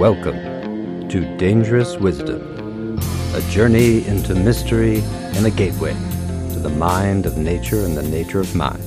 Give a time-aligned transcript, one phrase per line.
[0.00, 2.98] Welcome to Dangerous Wisdom,
[3.34, 5.00] a journey into mystery
[5.36, 8.82] and a gateway to the mind of nature and the nature of mind.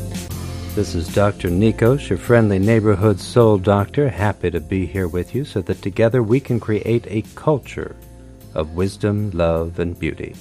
[0.73, 1.49] This is Dr.
[1.49, 6.23] Nikos, your friendly neighborhood soul doctor, happy to be here with you so that together
[6.23, 7.95] we can create a culture
[8.55, 10.33] of wisdom, love, and beauty.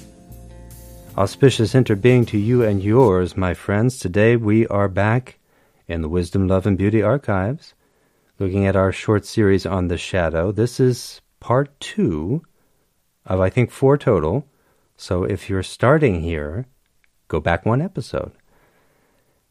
[1.18, 3.98] Auspicious interbeing to you and yours, my friends.
[3.98, 5.38] Today we are back
[5.86, 7.74] in the Wisdom, Love, and Beauty archives
[8.42, 10.50] looking at our short series on the shadow.
[10.50, 12.42] This is part two
[13.24, 14.48] of, I think, four total.
[14.96, 16.66] So if you're starting here,
[17.28, 18.32] go back one episode.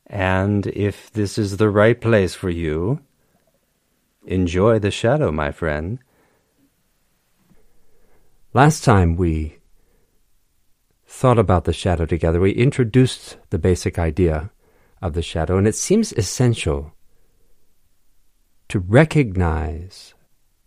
[0.08, 3.00] And if this is the right place for you,
[4.26, 6.00] enjoy the shadow, my friend.
[8.54, 9.60] Last time we
[11.08, 14.52] thought about the shadow together, we introduced the basic idea
[15.02, 16.92] of the shadow, and it seems essential
[18.72, 20.14] to recognize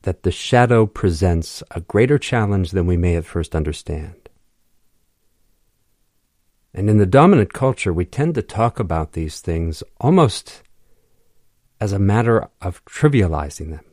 [0.03, 4.29] that the shadow presents a greater challenge than we may at first understand.
[6.75, 10.63] And in the dominant culture, we tend to talk about these things almost
[11.81, 13.87] as a matter of trivializing them,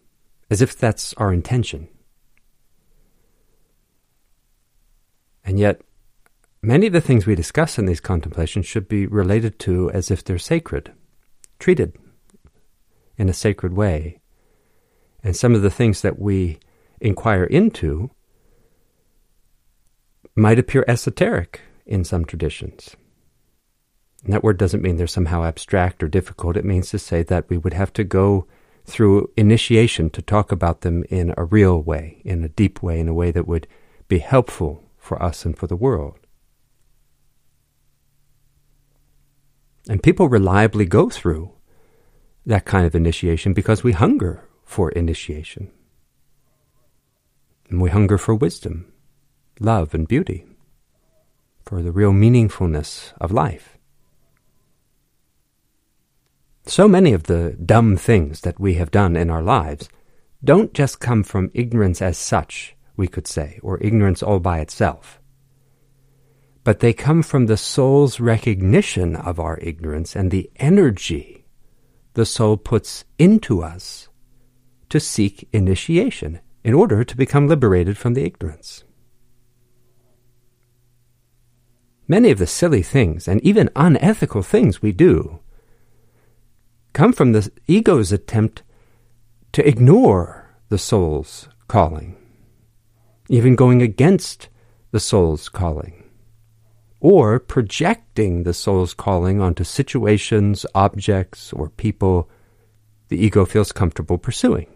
[0.49, 1.87] as if that's our intention.
[5.45, 5.79] And yet,
[6.61, 10.21] many of the things we discuss in these contemplations should be related to as if
[10.21, 10.91] they're sacred,
[11.59, 11.97] treated
[13.21, 14.19] in a sacred way.
[15.23, 16.57] And some of the things that we
[16.99, 18.09] inquire into
[20.35, 22.95] might appear esoteric in some traditions.
[24.23, 26.57] And that word doesn't mean they're somehow abstract or difficult.
[26.57, 28.47] It means to say that we would have to go
[28.85, 33.07] through initiation to talk about them in a real way, in a deep way, in
[33.07, 33.67] a way that would
[34.07, 36.17] be helpful for us and for the world.
[39.87, 41.51] And people reliably go through
[42.45, 45.71] that kind of initiation because we hunger for initiation.
[47.69, 48.91] And we hunger for wisdom,
[49.59, 50.45] love, and beauty,
[51.63, 53.77] for the real meaningfulness of life.
[56.65, 59.89] So many of the dumb things that we have done in our lives
[60.43, 65.19] don't just come from ignorance as such, we could say, or ignorance all by itself,
[66.63, 71.40] but they come from the soul's recognition of our ignorance and the energy
[72.13, 74.09] the soul puts into us
[74.89, 78.83] to seek initiation in order to become liberated from the ignorance.
[82.07, 85.39] Many of the silly things and even unethical things we do
[86.93, 88.63] come from the ego's attempt
[89.53, 92.17] to ignore the soul's calling,
[93.29, 94.49] even going against
[94.91, 96.00] the soul's calling
[97.01, 102.29] or projecting the soul's calling onto situations, objects, or people
[103.09, 104.67] the ego feels comfortable pursuing.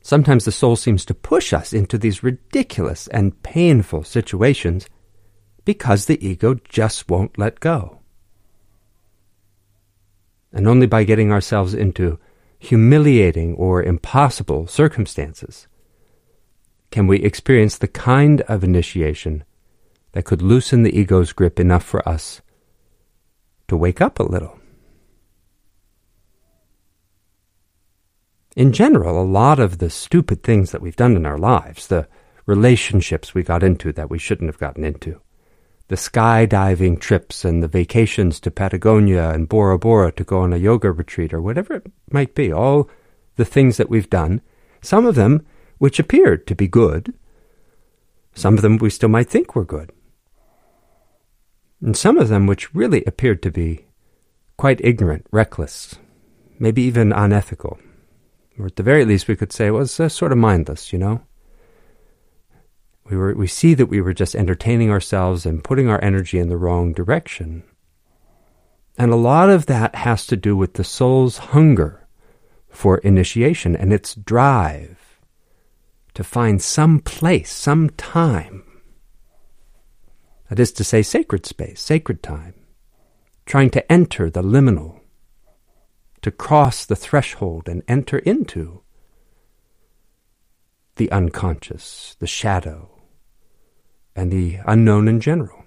[0.00, 4.88] Sometimes the soul seems to push us into these ridiculous and painful situations
[5.64, 8.00] because the ego just won't let go.
[10.52, 12.18] And only by getting ourselves into
[12.58, 15.68] humiliating or impossible circumstances
[16.90, 19.44] can we experience the kind of initiation
[20.12, 22.40] that could loosen the ego's grip enough for us
[23.68, 24.58] to wake up a little.
[28.56, 32.08] In general, a lot of the stupid things that we've done in our lives, the
[32.46, 35.20] relationships we got into that we shouldn't have gotten into,
[35.88, 40.56] the skydiving trips and the vacations to Patagonia and Bora Bora to go on a
[40.56, 42.88] yoga retreat or whatever it might be, all
[43.36, 44.40] the things that we've done,
[44.80, 45.44] some of them
[45.78, 47.14] which appeared to be good.
[48.34, 49.92] Some of them we still might think were good.
[51.80, 53.86] And some of them which really appeared to be
[54.56, 55.96] quite ignorant, reckless,
[56.58, 57.78] maybe even unethical.
[58.58, 61.20] Or at the very least, we could say was uh, sort of mindless, you know?
[63.04, 66.48] We, were, we see that we were just entertaining ourselves and putting our energy in
[66.48, 67.62] the wrong direction.
[68.98, 72.06] And a lot of that has to do with the soul's hunger
[72.68, 75.05] for initiation and its drive
[76.16, 78.64] to find some place, some time.
[80.48, 82.54] That is to say, sacred space, sacred time.
[83.44, 85.00] Trying to enter the liminal,
[86.22, 88.80] to cross the threshold and enter into
[90.96, 92.98] the unconscious, the shadow,
[94.16, 95.64] and the unknown in general.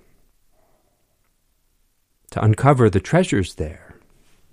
[2.31, 3.99] To uncover the treasures there,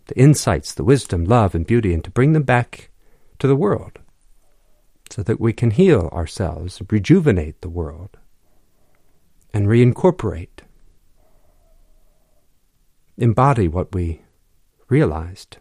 [0.09, 2.91] the insights, the wisdom, love, and beauty, and to bring them back
[3.39, 3.99] to the world
[5.11, 8.17] so that we can heal ourselves, rejuvenate the world,
[9.53, 10.61] and reincorporate,
[13.17, 14.23] embody what we
[14.89, 15.59] realized.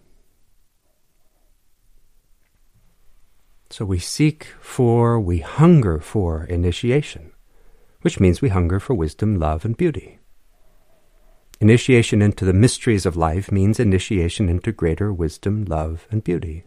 [3.70, 7.32] So we seek for, we hunger for initiation,
[8.02, 10.20] which means we hunger for wisdom, love, and beauty.
[11.60, 16.66] Initiation into the mysteries of life means initiation into greater wisdom, love, and beauty.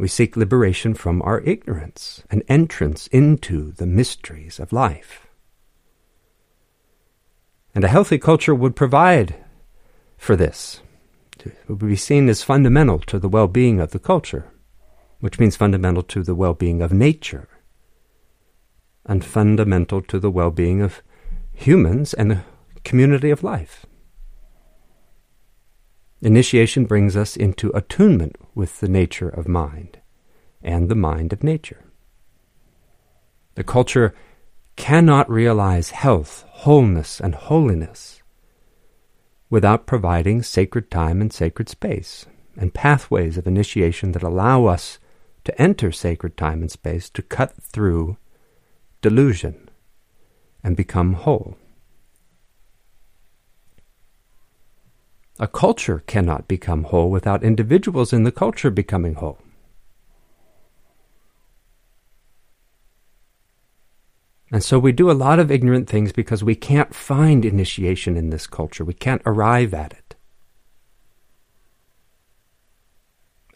[0.00, 5.26] We seek liberation from our ignorance, an entrance into the mysteries of life.
[7.74, 9.34] And a healthy culture would provide
[10.16, 10.80] for this.
[11.44, 14.50] It would be seen as fundamental to the well being of the culture,
[15.20, 17.50] which means fundamental to the well being of nature,
[19.04, 21.02] and fundamental to the well being of
[21.52, 22.40] humans and the
[22.84, 23.84] community of life.
[26.22, 30.00] Initiation brings us into attunement with the nature of mind
[30.62, 31.84] and the mind of nature.
[33.54, 34.14] The culture
[34.76, 38.22] cannot realize health, wholeness, and holiness
[39.48, 42.26] without providing sacred time and sacred space
[42.56, 44.98] and pathways of initiation that allow us
[45.44, 48.16] to enter sacred time and space to cut through
[49.00, 49.70] delusion
[50.62, 51.56] and become whole.
[55.40, 59.38] A culture cannot become whole without individuals in the culture becoming whole.
[64.52, 68.28] And so we do a lot of ignorant things because we can't find initiation in
[68.28, 68.84] this culture.
[68.84, 70.14] We can't arrive at it.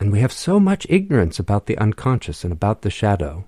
[0.00, 3.46] And we have so much ignorance about the unconscious and about the shadow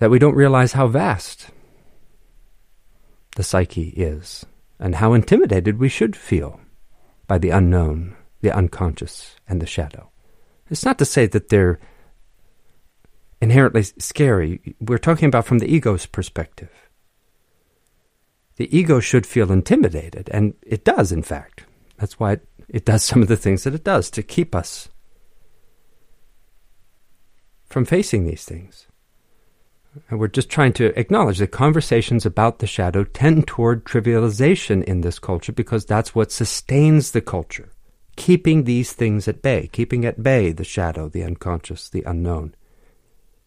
[0.00, 1.50] that we don't realize how vast
[3.36, 4.44] the psyche is
[4.82, 6.60] and how intimidated we should feel
[7.28, 10.10] by the unknown, the unconscious, and the shadow.
[10.68, 11.78] It's not to say that they're
[13.40, 14.74] inherently scary.
[14.80, 16.70] We're talking about from the ego's perspective.
[18.56, 21.64] The ego should feel intimidated, and it does, in fact.
[21.98, 24.88] That's why it, it does some of the things that it does to keep us
[27.66, 28.88] from facing these things.
[30.08, 35.02] And we're just trying to acknowledge that conversations about the shadow tend toward trivialization in
[35.02, 37.72] this culture because that's what sustains the culture,
[38.16, 42.54] keeping these things at bay, keeping at bay the shadow, the unconscious, the unknown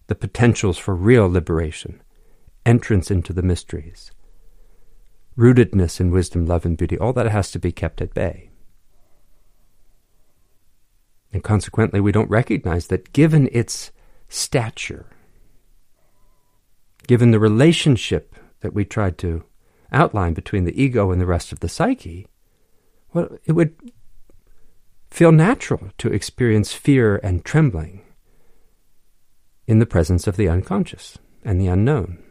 [0.08, 2.02] the potentials for real liberation,
[2.66, 4.12] entrance into the mysteries,
[5.38, 8.50] rootedness in wisdom, love, and beauty, all that has to be kept at bay.
[11.34, 13.92] And consequently, we don't recognize that given its
[14.30, 15.08] stature,
[17.08, 19.44] given the relationship that we tried to
[19.92, 22.28] outline between the ego and the rest of the psyche,
[23.14, 23.76] well, it would
[25.10, 28.02] feel natural to experience fear and trembling
[29.68, 32.22] in the presence of the unconscious and the unknown.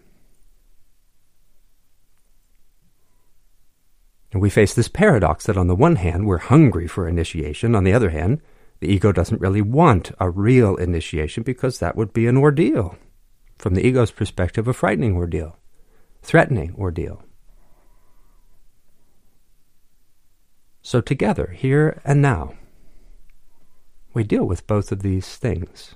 [4.33, 7.77] And we face this paradox that on the one hand, we're hungry for initiation.
[7.77, 8.43] On the other hand,
[8.81, 12.97] the ego doesn't really want a real initiation because that would be an ordeal.
[13.59, 15.57] From the ego's perspective, a frightening ordeal,
[16.23, 17.23] threatening ordeal.
[20.83, 22.55] So, together, here and now,
[24.13, 25.95] we deal with both of these things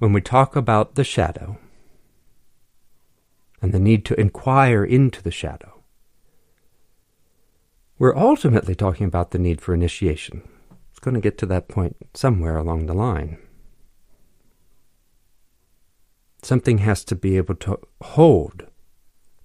[0.00, 1.58] when we talk about the shadow
[3.60, 5.82] and the need to inquire into the shadow,
[7.98, 10.40] we're ultimately talking about the need for initiation.
[10.90, 13.36] It's going to get to that point somewhere along the line.
[16.42, 18.66] Something has to be able to hold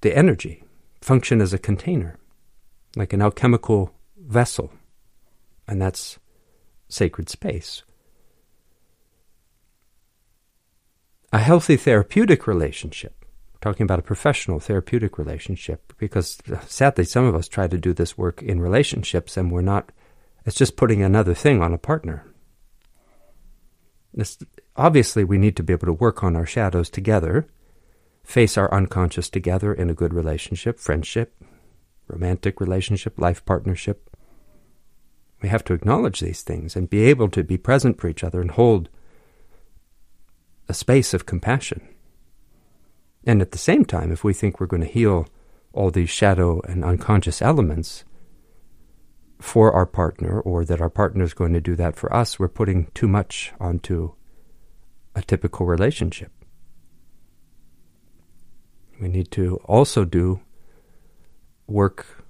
[0.02, 0.64] the energy,
[1.02, 2.18] function as a container,
[2.96, 4.72] like an alchemical vessel,
[5.68, 6.20] and that's
[6.88, 7.84] sacred space.
[11.36, 13.26] a healthy therapeutic relationship.
[13.54, 17.92] We're talking about a professional therapeutic relationship because sadly some of us try to do
[17.92, 19.92] this work in relationships and we're not
[20.46, 22.26] it's just putting another thing on a partner.
[24.14, 24.38] It's,
[24.78, 27.48] obviously we need to be able to work on our shadows together,
[28.24, 31.36] face our unconscious together in a good relationship, friendship,
[32.08, 34.10] romantic relationship, life partnership.
[35.42, 38.42] We have to acknowledge these things and be able to be present for each other
[38.42, 38.90] and hold
[40.68, 41.88] a space of compassion.
[43.26, 45.28] And at the same time, if we think we're going to heal
[45.74, 48.06] all these shadow and unconscious elements
[49.40, 52.48] for our partner, or that our partner is going to do that for us, we're
[52.48, 54.14] putting too much onto
[55.16, 56.32] a typical relationship.
[59.02, 60.42] We need to also do
[61.68, 62.24] work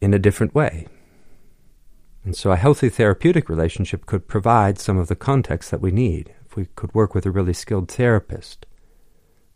[0.00, 0.86] in a different way.
[2.24, 6.34] And so a healthy therapeutic relationship could provide some of the context that we need
[6.44, 8.66] If we could work with a really skilled therapist,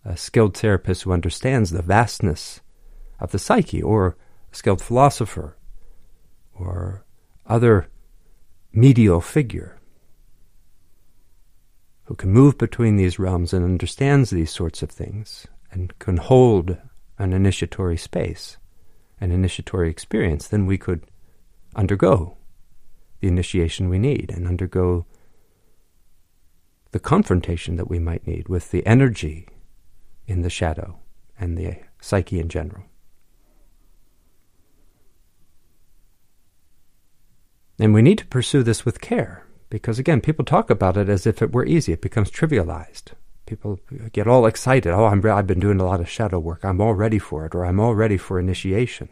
[0.04, 2.60] a skilled therapist who understands the vastness
[3.18, 4.16] of the psyche, or
[4.52, 5.56] a skilled philosopher,
[6.54, 7.04] or
[7.46, 7.88] other
[8.72, 9.79] medial figure
[12.10, 16.76] who can move between these realms and understands these sorts of things and can hold
[17.18, 18.56] an initiatory space,
[19.20, 21.04] an initiatory experience, then we could
[21.76, 22.36] undergo
[23.20, 25.06] the initiation we need and undergo
[26.90, 29.46] the confrontation that we might need with the energy
[30.26, 30.98] in the shadow
[31.38, 32.82] and the psyche in general.
[37.78, 41.26] And we need to pursue this with care because, again, people talk about it as
[41.26, 41.92] if it were easy.
[41.92, 43.12] It becomes trivialized.
[43.46, 43.80] People
[44.12, 44.92] get all excited.
[44.92, 46.64] Oh, I'm, I've been doing a lot of shadow work.
[46.64, 49.08] I'm all ready for it, or I'm all ready for initiation.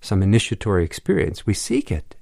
[0.00, 1.44] Some initiatory experience.
[1.44, 2.14] We seek it.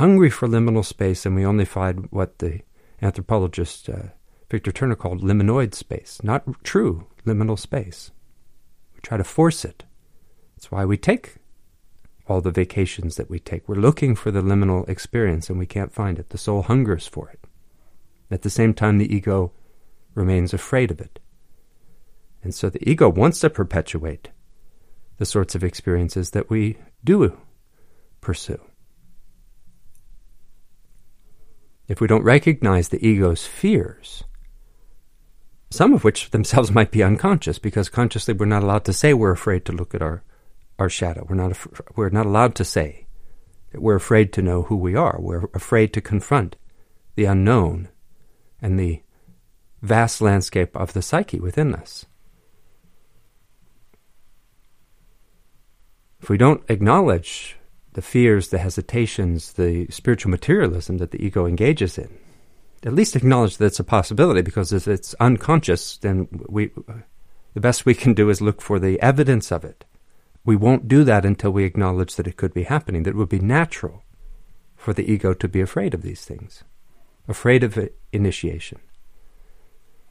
[0.00, 2.60] hungry for liminal space, and we only find what the
[3.02, 4.08] anthropologist uh,
[4.50, 8.10] Victor Turner called liminoid space, not true liminal space.
[8.94, 9.84] We try to force it.
[10.56, 11.36] That's why we take
[12.30, 13.68] all the vacations that we take.
[13.68, 16.30] We're looking for the liminal experience and we can't find it.
[16.30, 17.40] The soul hungers for it.
[18.30, 19.52] At the same time, the ego
[20.14, 21.18] remains afraid of it.
[22.42, 24.28] And so the ego wants to perpetuate
[25.18, 27.36] the sorts of experiences that we do
[28.20, 28.60] pursue.
[31.90, 34.22] if we don't recognize the ego's fears,
[35.70, 39.32] some of which themselves might be unconscious, because consciously we're not allowed to say we're
[39.32, 40.22] afraid to look at our,
[40.80, 41.26] our shadow.
[41.28, 43.06] We're not, af- we're not allowed to say
[43.72, 45.16] that we're afraid to know who we are.
[45.20, 46.56] We're afraid to confront
[47.14, 47.88] the unknown
[48.60, 49.02] and the
[49.82, 52.06] vast landscape of the psyche within us.
[56.20, 57.56] If we don't acknowledge
[57.92, 62.18] the fears, the hesitations, the spiritual materialism that the ego engages in.
[62.84, 66.70] At least acknowledge that it's a possibility, because if it's unconscious, then we,
[67.54, 69.84] the best we can do is look for the evidence of it.
[70.44, 73.28] We won't do that until we acknowledge that it could be happening, that it would
[73.28, 74.02] be natural
[74.76, 76.64] for the ego to be afraid of these things,
[77.28, 77.78] afraid of
[78.12, 78.80] initiation,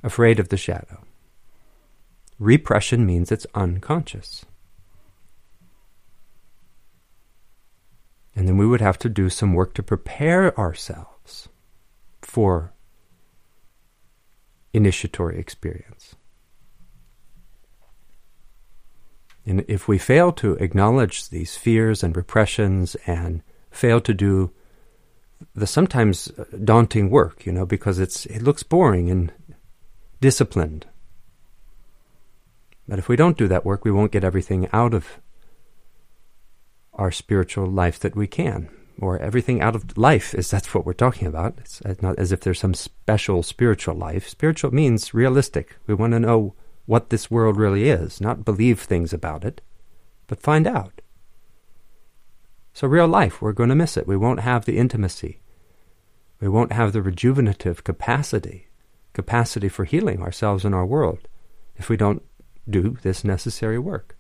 [0.03, 1.03] afraid of the shadow.
[2.37, 4.45] Repression means it's unconscious.
[8.35, 11.49] And then we would have to do some work to prepare ourselves
[12.21, 12.71] for
[14.71, 16.15] initiatory experience.
[19.49, 23.41] And if we fail to acknowledge these fears and repressions and
[23.71, 24.51] fail to do
[25.55, 29.33] the sometimes uh, daunting work, you know, because it's it looks boring and
[30.21, 30.85] disciplined.
[32.87, 35.19] But if we don't do that work, we won't get everything out of
[36.93, 38.69] our spiritual life that we can,
[39.01, 41.57] or everything out of life is that's what we're talking about.
[41.57, 44.27] It's not as if there's some special spiritual life.
[44.27, 45.77] Spiritual means realistic.
[45.87, 46.53] We want to know
[46.89, 49.61] what this world really is, not believe things about it,
[50.25, 51.01] but find out.
[52.73, 54.07] So, real life, we're going to miss it.
[54.07, 55.39] We won't have the intimacy.
[56.41, 58.69] We won't have the rejuvenative capacity,
[59.13, 61.27] capacity for healing ourselves and our world
[61.75, 62.23] if we don't
[62.67, 64.17] do this necessary work.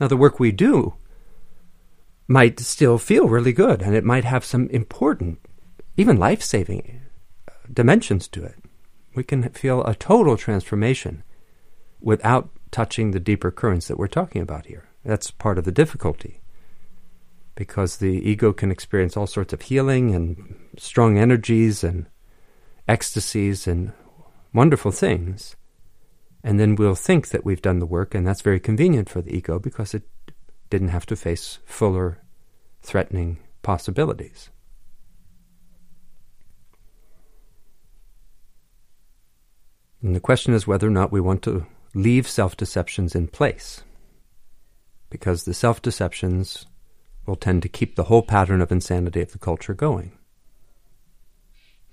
[0.00, 0.94] Now, the work we do
[2.26, 5.38] might still feel really good, and it might have some important,
[5.98, 7.02] even life saving
[7.46, 8.64] uh, dimensions to it.
[9.14, 11.22] We can feel a total transformation
[12.00, 14.88] without touching the deeper currents that we're talking about here.
[15.04, 16.40] That's part of the difficulty.
[17.54, 22.06] Because the ego can experience all sorts of healing and strong energies and
[22.86, 23.92] ecstasies and
[24.52, 25.56] wonderful things.
[26.44, 29.34] And then we'll think that we've done the work, and that's very convenient for the
[29.34, 30.04] ego because it
[30.70, 32.22] didn't have to face fuller,
[32.80, 34.50] threatening possibilities.
[40.02, 43.82] And the question is whether or not we want to leave self deceptions in place.
[45.10, 46.66] Because the self deceptions
[47.26, 50.12] will tend to keep the whole pattern of insanity of the culture going.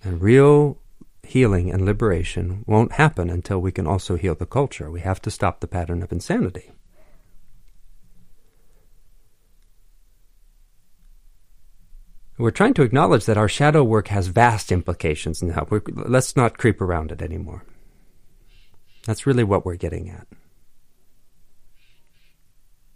[0.04, 0.80] And real
[1.24, 4.92] healing and liberation won't happen until we can also heal the culture.
[4.92, 6.72] We have to stop the pattern of insanity.
[12.38, 15.68] We're trying to acknowledge that our shadow work has vast implications now.
[15.70, 17.64] We're, let's not creep around it anymore.
[19.06, 20.28] That's really what we're getting at.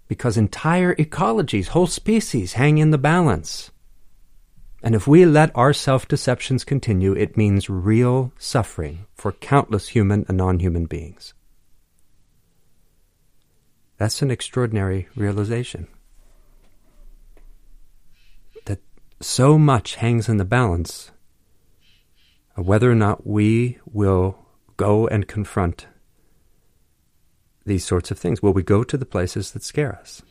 [0.07, 3.71] Because entire ecologies, whole species hang in the balance.
[4.81, 10.25] And if we let our self deceptions continue, it means real suffering for countless human
[10.27, 11.33] and non human beings.
[13.97, 15.87] That's an extraordinary realization.
[18.65, 18.79] That
[19.19, 21.11] so much hangs in the balance
[22.55, 24.39] of whether or not we will
[24.77, 25.85] go and confront
[27.69, 28.41] these sorts of things?
[28.41, 30.21] Will we go to the places that scare us?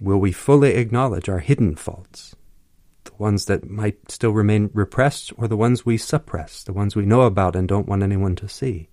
[0.00, 2.36] Will we fully acknowledge our hidden faults?
[3.04, 7.06] The ones that might still remain repressed, or the ones we suppress, the ones we
[7.06, 8.90] know about and don't want anyone to see?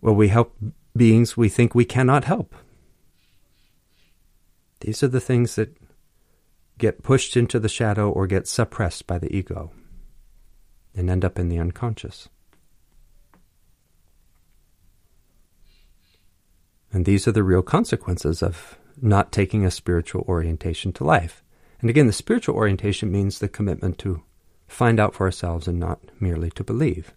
[0.00, 0.56] Will we help
[0.96, 2.54] beings we think we cannot help?
[4.80, 5.76] These are the things that
[6.78, 9.70] get pushed into the shadow or get suppressed by the ego
[10.94, 12.30] and end up in the unconscious.
[16.92, 21.42] And these are the real consequences of not taking a spiritual orientation to life.
[21.80, 24.22] And again, the spiritual orientation means the commitment to
[24.66, 27.14] find out for ourselves and not merely to believe.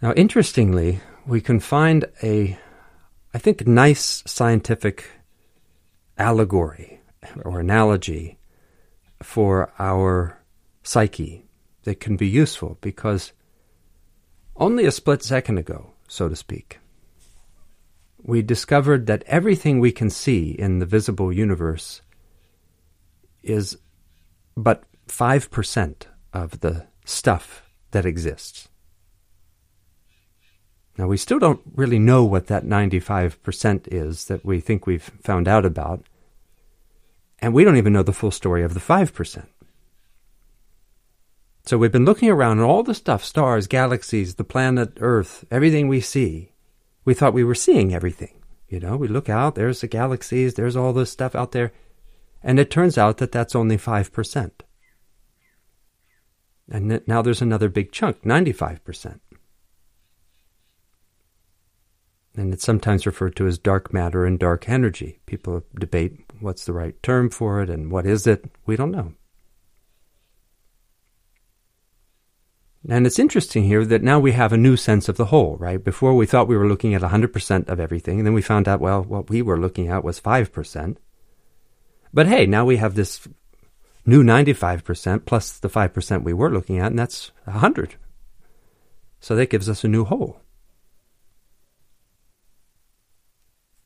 [0.00, 2.56] Now, interestingly, we can find a,
[3.34, 5.10] I think, nice scientific
[6.16, 7.00] allegory
[7.44, 8.38] or analogy
[9.22, 10.38] for our
[10.84, 11.46] psyche
[11.82, 13.32] that can be useful because
[14.58, 16.78] only a split second ago, so to speak,
[18.22, 22.02] we discovered that everything we can see in the visible universe
[23.42, 23.78] is
[24.56, 25.94] but 5%
[26.32, 27.62] of the stuff
[27.92, 28.68] that exists.
[30.98, 35.46] Now, we still don't really know what that 95% is that we think we've found
[35.46, 36.04] out about,
[37.38, 39.46] and we don't even know the full story of the 5%.
[41.68, 45.86] So we've been looking around and all the stuff stars, galaxies, the planet Earth, everything
[45.86, 46.52] we see.
[47.04, 48.40] We thought we were seeing everything.
[48.70, 51.72] You know, we look out, there's the galaxies, there's all this stuff out there.
[52.42, 54.50] And it turns out that that's only 5%.
[56.70, 59.20] And now there's another big chunk, 95%.
[62.34, 65.18] and it's sometimes referred to as dark matter and dark energy.
[65.26, 68.46] People debate what's the right term for it and what is it.
[68.64, 69.12] We don't know.
[72.86, 75.82] And it's interesting here that now we have a new sense of the whole, right?
[75.82, 78.80] Before we thought we were looking at 100% of everything, and then we found out,
[78.80, 80.96] well, what we were looking at was 5%.
[82.14, 83.26] But hey, now we have this
[84.06, 87.96] new 95% plus the 5% we were looking at, and that's 100.
[89.20, 90.40] So that gives us a new whole.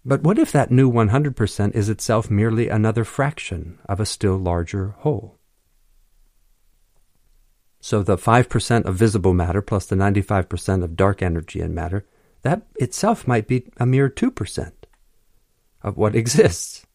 [0.05, 4.97] But what if that new 100% is itself merely another fraction of a still larger
[4.99, 5.39] whole?
[7.85, 12.07] So the 5% of visible matter plus the 95% of dark energy and matter,
[12.42, 14.73] that itself might be a mere 2%
[15.83, 16.87] of what exists.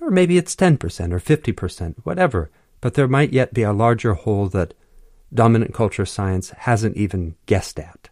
[0.00, 0.80] Or maybe it's 10%
[1.12, 4.72] or 50%, whatever, but there might yet be a larger whole that
[5.34, 8.08] dominant culture science hasn't even guessed at.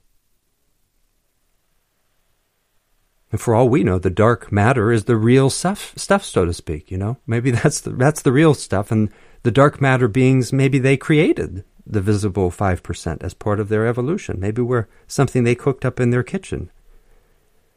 [3.32, 6.52] And for all we know, the dark matter is the real stuff, stuff, so to
[6.52, 6.90] speak.
[6.90, 9.08] You know, maybe that's the, that's the real stuff, and
[9.42, 13.86] the dark matter beings, maybe they created the visible five percent as part of their
[13.86, 14.38] evolution.
[14.38, 16.70] Maybe we're something they cooked up in their kitchen.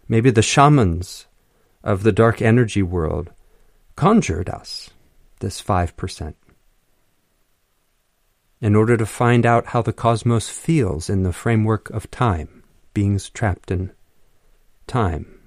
[0.07, 1.27] Maybe the shamans
[1.83, 3.31] of the dark energy world
[3.95, 4.89] conjured us
[5.39, 6.35] this five percent
[8.59, 13.29] in order to find out how the cosmos feels in the framework of time, beings
[13.29, 13.91] trapped in
[14.85, 15.39] time.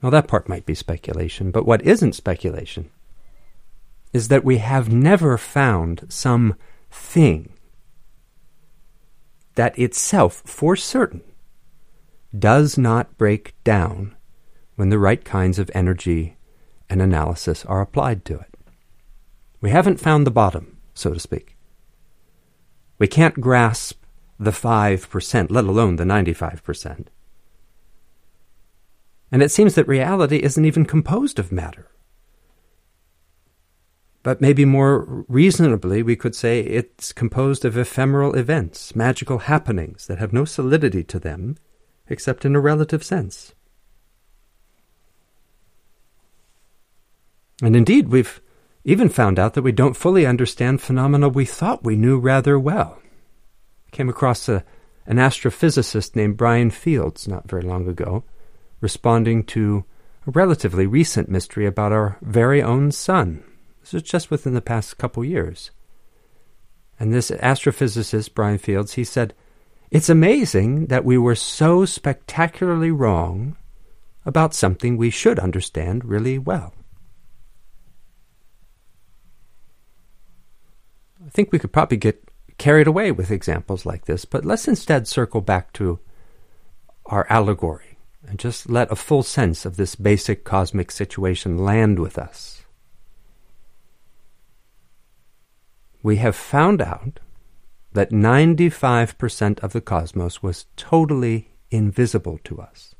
[0.00, 2.90] Well, that part might be speculation, but what isn't speculation
[4.16, 6.56] is that we have never found some
[6.90, 7.52] thing
[9.56, 11.20] that itself, for certain,
[12.36, 14.16] does not break down
[14.76, 16.38] when the right kinds of energy
[16.88, 18.56] and analysis are applied to it.
[19.60, 21.58] We haven't found the bottom, so to speak.
[22.98, 24.02] We can't grasp
[24.40, 27.08] the 5%, let alone the 95%.
[29.30, 31.90] And it seems that reality isn't even composed of matter.
[34.26, 40.18] But maybe more reasonably, we could say it's composed of ephemeral events, magical happenings that
[40.18, 41.58] have no solidity to them
[42.08, 43.54] except in a relative sense.
[47.62, 48.40] And indeed, we've
[48.82, 53.00] even found out that we don't fully understand phenomena we thought we knew rather well.
[53.86, 54.64] I came across a,
[55.06, 58.24] an astrophysicist named Brian Fields not very long ago
[58.80, 59.84] responding to
[60.26, 63.44] a relatively recent mystery about our very own sun.
[63.92, 65.70] Was just within the past couple years.
[66.98, 69.34] And this astrophysicist, Brian Fields, he said,
[69.90, 73.56] It's amazing that we were so spectacularly wrong
[74.24, 76.74] about something we should understand really well.
[81.24, 85.06] I think we could probably get carried away with examples like this, but let's instead
[85.06, 86.00] circle back to
[87.06, 92.18] our allegory and just let a full sense of this basic cosmic situation land with
[92.18, 92.55] us.
[96.06, 97.18] We have found out
[97.92, 102.94] that 95% of the cosmos was totally invisible to us.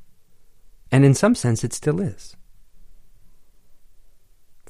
[0.90, 2.34] And in some sense, it still is.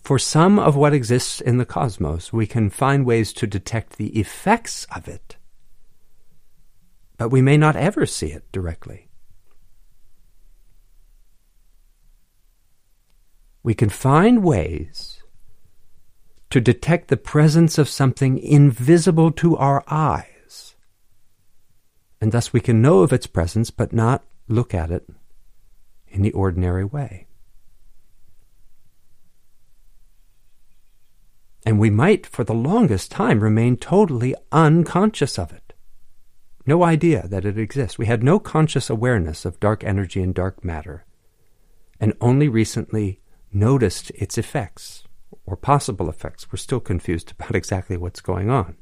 [0.02, 4.08] For some of what exists in the cosmos, we can find ways to detect the
[4.20, 5.38] effects of it,
[7.16, 9.08] but we may not ever see it directly.
[13.62, 15.15] We can find ways
[16.50, 20.76] to detect the presence of something invisible to our eyes,
[22.20, 25.08] and thus we can know of its presence but not look at it
[26.08, 27.26] in the ordinary way.
[31.66, 35.72] and we might, for the longest time, remain totally unconscious of it.
[36.64, 37.98] No idea that it exists.
[37.98, 41.04] We had no conscious awareness of dark energy and dark matter,
[41.98, 43.20] and only recently
[43.52, 45.02] noticed its effects,
[45.44, 46.50] or possible effects.
[46.50, 48.76] We're still confused about exactly what's going on.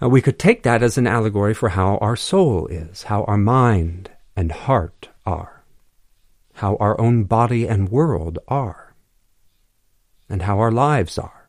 [0.00, 3.38] Now, we could take that as an allegory for how our soul is, how our
[3.38, 5.56] mind and heart are
[6.56, 8.94] how our own body and world are,
[10.28, 11.46] and how our lives are.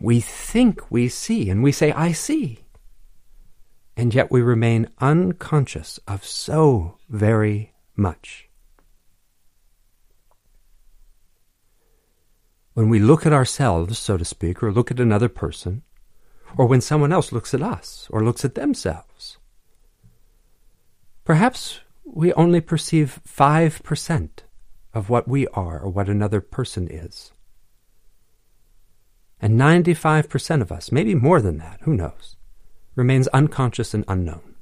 [0.00, 2.60] We think we see, and we say, I see,
[3.98, 8.48] and yet we remain unconscious of so very much.
[12.74, 15.82] When we look at ourselves, so to speak, or look at another person,
[16.56, 19.38] or when someone else looks at us or looks at themselves,
[21.24, 24.30] perhaps we only perceive 5%
[24.94, 27.32] of what we are or what another person is.
[29.40, 32.36] And 95% of us, maybe more than that, who knows,
[32.98, 34.56] remains unconscious and unknown.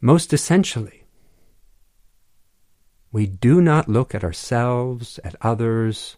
[0.00, 1.04] Most essentially,
[3.12, 6.16] we do not look at ourselves, at others,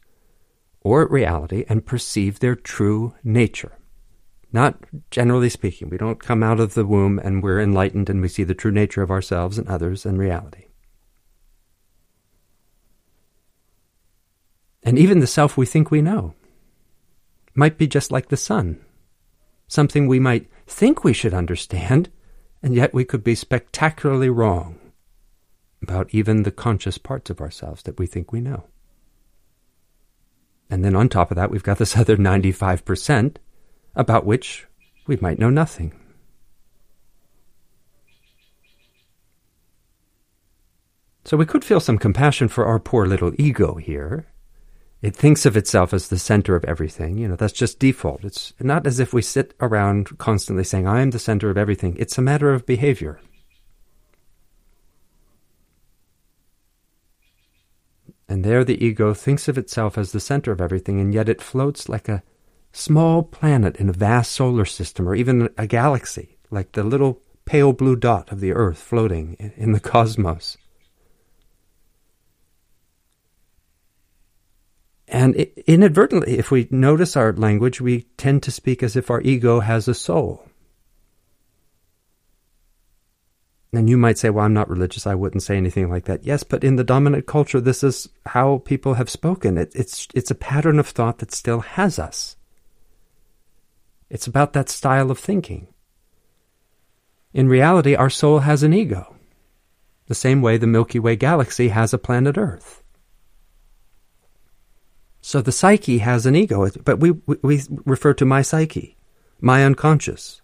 [0.81, 3.73] or at reality and perceive their true nature.
[4.51, 4.79] Not
[5.11, 5.91] generally speaking.
[5.91, 8.73] We don't come out of the womb and we're enlightened and we see the true
[8.73, 10.69] nature of ourselves and others and reality.
[14.83, 16.35] And even the self we think we know
[17.55, 18.81] might be just like the sun,
[19.69, 22.11] something we might think we should understand,
[22.63, 24.79] and yet we could be spectacularly wrong
[25.83, 28.65] about even the conscious parts of ourselves that we think we know.
[30.71, 33.37] And then on top of that, we've got this other 95%
[33.95, 34.67] about which
[35.07, 35.93] we might know nothing.
[41.25, 44.27] So we could feel some compassion for our poor little ego here.
[45.03, 47.19] It thinks of itself as the center of everything.
[47.19, 48.25] You know, that's just default.
[48.25, 51.97] It's not as if we sit around constantly saying, I am the center of everything.
[51.99, 53.21] It's a matter of behavior.
[58.29, 61.43] And there the ego thinks of itself as the center of everything, and yet it
[61.43, 62.23] floats like a
[62.73, 67.73] small planet in a vast solar system or even a galaxy, like the little pale
[67.73, 70.57] blue dot of the Earth floating in the cosmos.
[75.13, 79.61] And inadvertently, if we notice our language, we tend to speak as if our ego
[79.61, 80.49] has a soul.
[83.75, 85.07] And you might say, well, I'm not religious.
[85.07, 86.25] I wouldn't say anything like that.
[86.25, 89.59] Yes, but in the dominant culture, this is how people have spoken.
[89.59, 92.37] It, it's, it's a pattern of thought that still has us.
[94.09, 95.69] It's about that style of thinking.
[97.35, 99.15] In reality, our soul has an ego,
[100.07, 102.82] the same way the Milky Way galaxy has a planet Earth.
[105.25, 108.97] So the psyche has an ego, but we, we refer to my psyche,
[109.41, 110.43] my unconscious.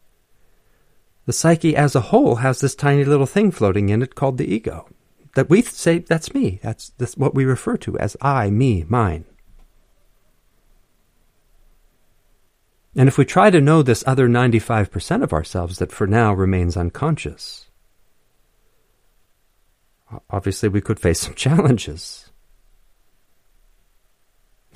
[1.26, 4.50] The psyche as a whole has this tiny little thing floating in it called the
[4.50, 4.88] ego.
[5.34, 6.60] That we say, that's me.
[6.62, 9.24] That's, that's what we refer to as I, me, mine.
[12.94, 16.76] And if we try to know this other 95% of ourselves that for now remains
[16.76, 17.68] unconscious,
[20.30, 22.30] obviously we could face some challenges.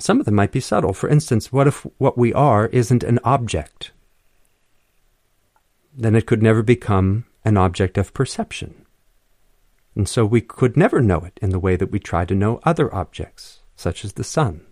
[0.03, 0.91] Some of them might be subtle.
[0.91, 3.91] For instance, what if what we are isn't an object?
[5.95, 8.85] Then it could never become an object of perception.
[9.95, 12.59] And so we could never know it in the way that we try to know
[12.63, 14.65] other objects, such as the sun.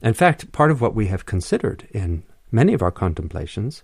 [0.00, 3.82] In fact, part of what we have considered in many of our contemplations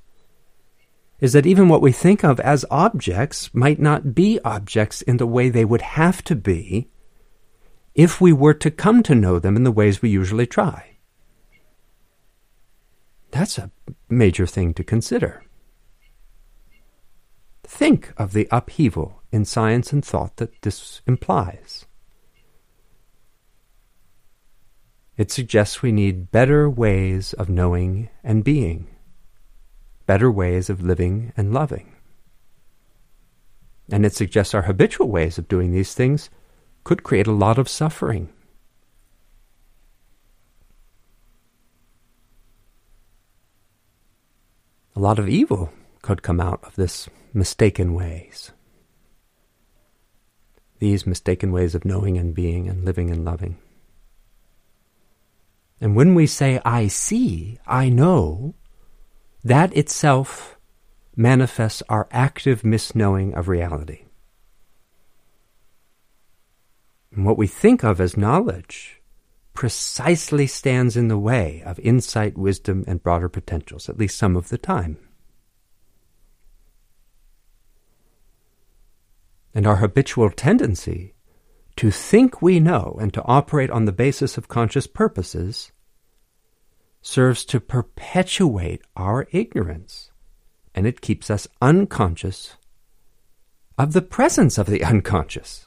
[1.21, 5.27] is that even what we think of as objects might not be objects in the
[5.27, 6.89] way they would have to be
[7.97, 10.99] if we were to come to know them in the ways we usually try.
[13.31, 13.71] That's a
[14.09, 15.43] major thing to consider.
[17.65, 21.85] think of the upheaval in science and thought that this implies.
[25.17, 28.87] It suggests we need better ways of knowing and being,
[30.07, 31.93] better ways of living and loving.
[33.91, 36.31] And it suggests our habitual ways of doing these things
[36.87, 38.29] could create a lot of suffering.
[44.95, 45.73] A lot of evil
[46.03, 48.53] could come out of this mistaken ways.
[50.79, 53.59] These mistaken ways of knowing and being and living and loving.
[55.81, 58.55] And when we say, I see, I know,
[59.43, 60.57] that itself
[61.17, 64.06] manifests our active misknowing of reality.
[67.17, 69.01] And what we think of as knowledge
[69.55, 74.51] precisely stands in the way of insight, wisdom, and broader potentials, at least some of
[74.51, 74.99] the time.
[79.55, 81.15] And our habitual tendency
[81.77, 85.73] to think we know and to operate on the basis of conscious purposes
[87.01, 90.11] serves to perpetuate our ignorance,
[90.75, 92.57] and it keeps us unconscious
[93.79, 95.66] of the presence of the unconscious,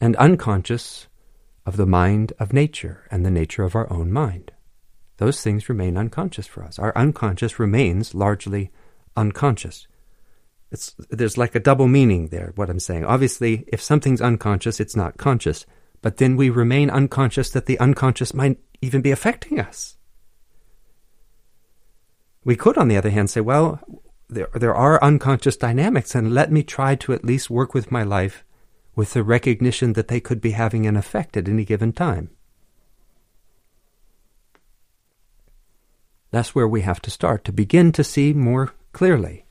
[0.00, 1.06] and unconscious
[1.66, 4.52] of the mind of nature and the nature of our own mind.
[5.18, 6.78] Those things remain unconscious for us.
[6.78, 8.70] Our unconscious remains largely
[9.16, 9.86] unconscious.
[10.72, 13.04] It's, there's like a double meaning there, what I'm saying.
[13.04, 15.66] Obviously, if something's unconscious, it's not conscious.
[16.02, 19.96] But then we remain unconscious that the unconscious might even be affecting us.
[22.44, 23.80] We could, on the other hand, say, well,
[24.28, 28.02] there, there are unconscious dynamics, and let me try to at least work with my
[28.02, 28.44] life
[28.96, 32.30] with the recognition that they could be having an effect at any given time.
[36.30, 39.44] That's where we have to start to begin to see more clearly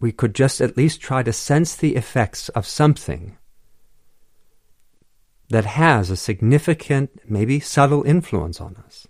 [0.00, 3.36] we could just at least try to sense the effects of something
[5.50, 9.06] that has a significant, maybe subtle influence on us,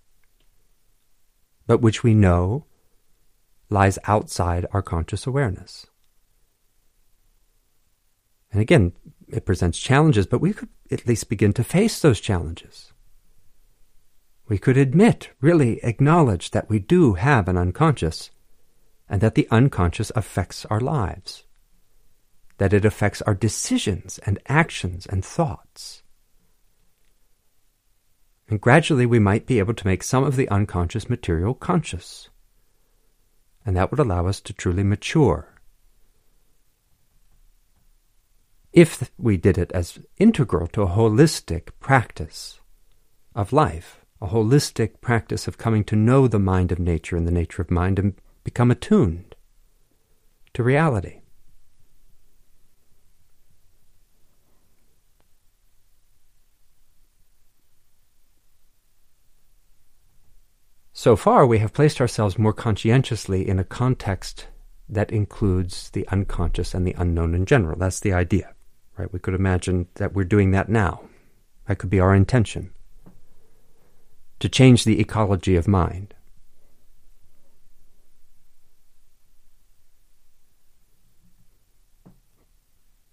[1.66, 2.64] but which we know
[3.70, 5.87] lies outside our conscious awareness.
[8.53, 8.92] And again,
[9.31, 12.93] it presents challenges, but we could at least begin to face those challenges.
[14.49, 18.31] We could admit, really acknowledge that we do have an unconscious
[19.09, 21.45] and that the unconscious affects our lives,
[22.57, 26.03] that it affects our decisions and actions and thoughts.
[28.49, 32.31] And gradually we might be able to make some of the unconscious material conscious.
[33.67, 35.58] And that would allow us to truly mature.
[38.72, 42.61] If we did it as integral to a holistic practice
[43.35, 47.33] of life, a holistic practice of coming to know the mind of nature and the
[47.33, 49.35] nature of mind and become attuned
[50.54, 51.20] to reality.
[60.92, 64.48] So far, we have placed ourselves more conscientiously in a context
[64.88, 67.78] that includes the unconscious and the unknown in general.
[67.78, 68.52] That's the idea,
[68.99, 69.13] right?
[69.13, 71.03] We could imagine that we're doing that now.
[71.67, 72.73] That could be our intention
[74.41, 76.15] to change the ecology of mind.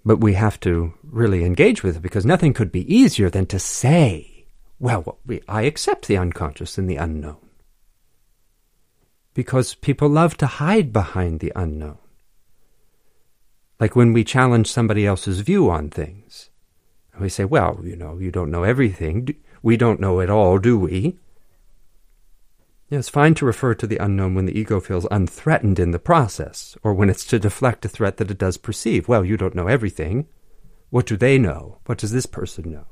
[0.06, 3.58] But we have to really engage with it because nothing could be easier than to
[3.58, 4.46] say,
[4.80, 5.18] well,
[5.48, 7.38] I accept the unconscious and the unknown.
[9.34, 11.98] Because people love to hide behind the unknown.
[13.80, 16.50] Like when we challenge somebody else's view on things.
[17.14, 19.36] And we say, well, you know, you don't know everything.
[19.62, 21.18] We don't know it all, do we?
[22.90, 26.00] Yeah, it's fine to refer to the unknown when the ego feels unthreatened in the
[26.00, 29.08] process, or when it's to deflect a threat that it does perceive.
[29.08, 30.28] Well, you don't know everything.
[30.92, 31.80] What do they know?
[31.88, 32.86] What does this person know?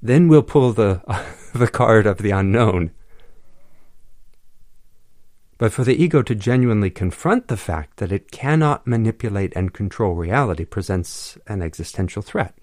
[0.00, 1.02] Then we'll pull the,
[1.54, 2.92] the card of the unknown.
[5.64, 10.12] But for the ego to genuinely confront the fact that it cannot manipulate and control
[10.14, 12.54] reality presents an existential threat.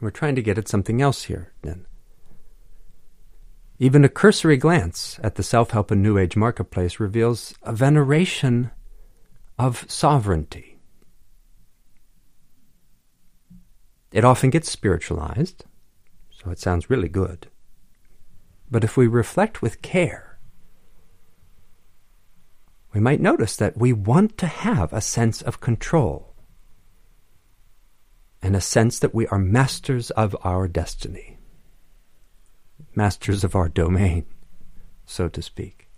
[0.00, 1.86] We're trying to get at something else here, then.
[3.78, 8.72] Even a cursory glance at the self help and New Age marketplace reveals a veneration
[9.56, 10.80] of sovereignty.
[14.10, 15.64] It often gets spiritualized,
[16.28, 17.46] so it sounds really good.
[18.70, 20.38] But if we reflect with care,
[22.92, 26.34] we might notice that we want to have a sense of control
[28.42, 31.40] and a sense that we are masters of our destiny
[32.94, 34.26] masters of our domain,
[35.04, 35.88] so to speak.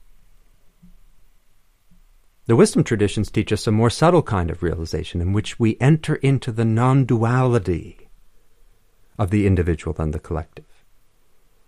[2.47, 6.17] The wisdom traditions teach us a more subtle kind of realization in which we enter
[6.17, 8.09] into the non duality
[9.19, 10.65] of the individual and the collective,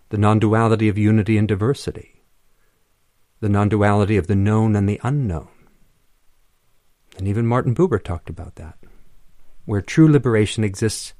[0.09, 2.23] the non duality of unity and diversity,
[3.39, 5.49] the non duality of the known and the unknown.
[7.17, 8.77] And even Martin Buber talked about that,
[9.65, 11.13] where true liberation exists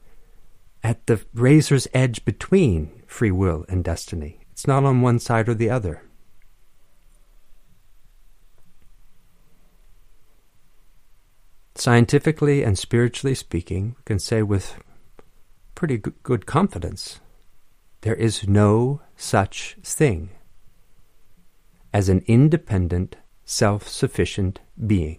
[0.84, 4.40] at the razor's edge between free will and destiny.
[4.52, 6.04] It's not on one side or the other.
[11.76, 14.78] Scientifically and spiritually speaking, we can say with
[15.74, 17.20] pretty good confidence
[18.06, 20.30] there is no such thing
[21.92, 23.16] as an independent,
[23.46, 25.18] self sufficient being.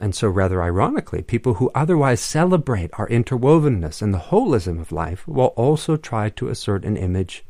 [0.00, 5.28] And so, rather ironically, people who otherwise celebrate our interwovenness and the holism of life
[5.28, 7.44] will also try to assert an image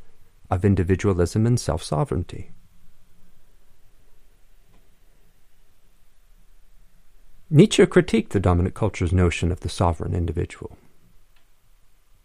[0.51, 2.51] of individualism and self sovereignty.
[7.49, 10.77] Nietzsche critiqued the dominant culture's notion of the sovereign individual.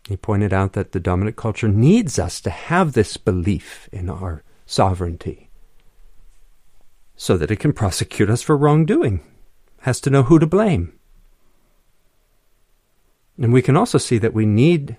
[0.07, 4.43] He pointed out that the dominant culture needs us to have this belief in our
[4.65, 5.49] sovereignty
[7.15, 9.21] so that it can prosecute us for wrongdoing,
[9.81, 10.93] has to know who to blame.
[13.37, 14.97] And we can also see that we need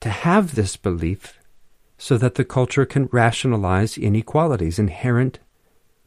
[0.00, 1.38] to have this belief
[1.96, 5.40] so that the culture can rationalize inequalities inherent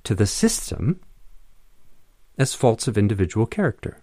[0.05, 1.01] to the system
[2.37, 4.01] as faults of individual character.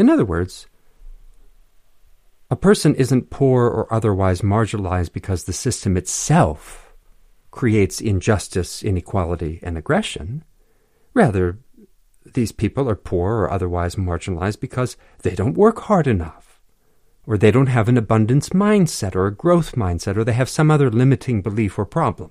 [0.00, 0.66] In other words,
[2.50, 6.94] a person isn't poor or otherwise marginalized because the system itself
[7.50, 10.42] creates injustice, inequality, and aggression.
[11.12, 11.58] Rather,
[12.24, 16.62] these people are poor or otherwise marginalized because they don't work hard enough,
[17.26, 20.70] or they don't have an abundance mindset or a growth mindset, or they have some
[20.70, 22.30] other limiting belief or problem.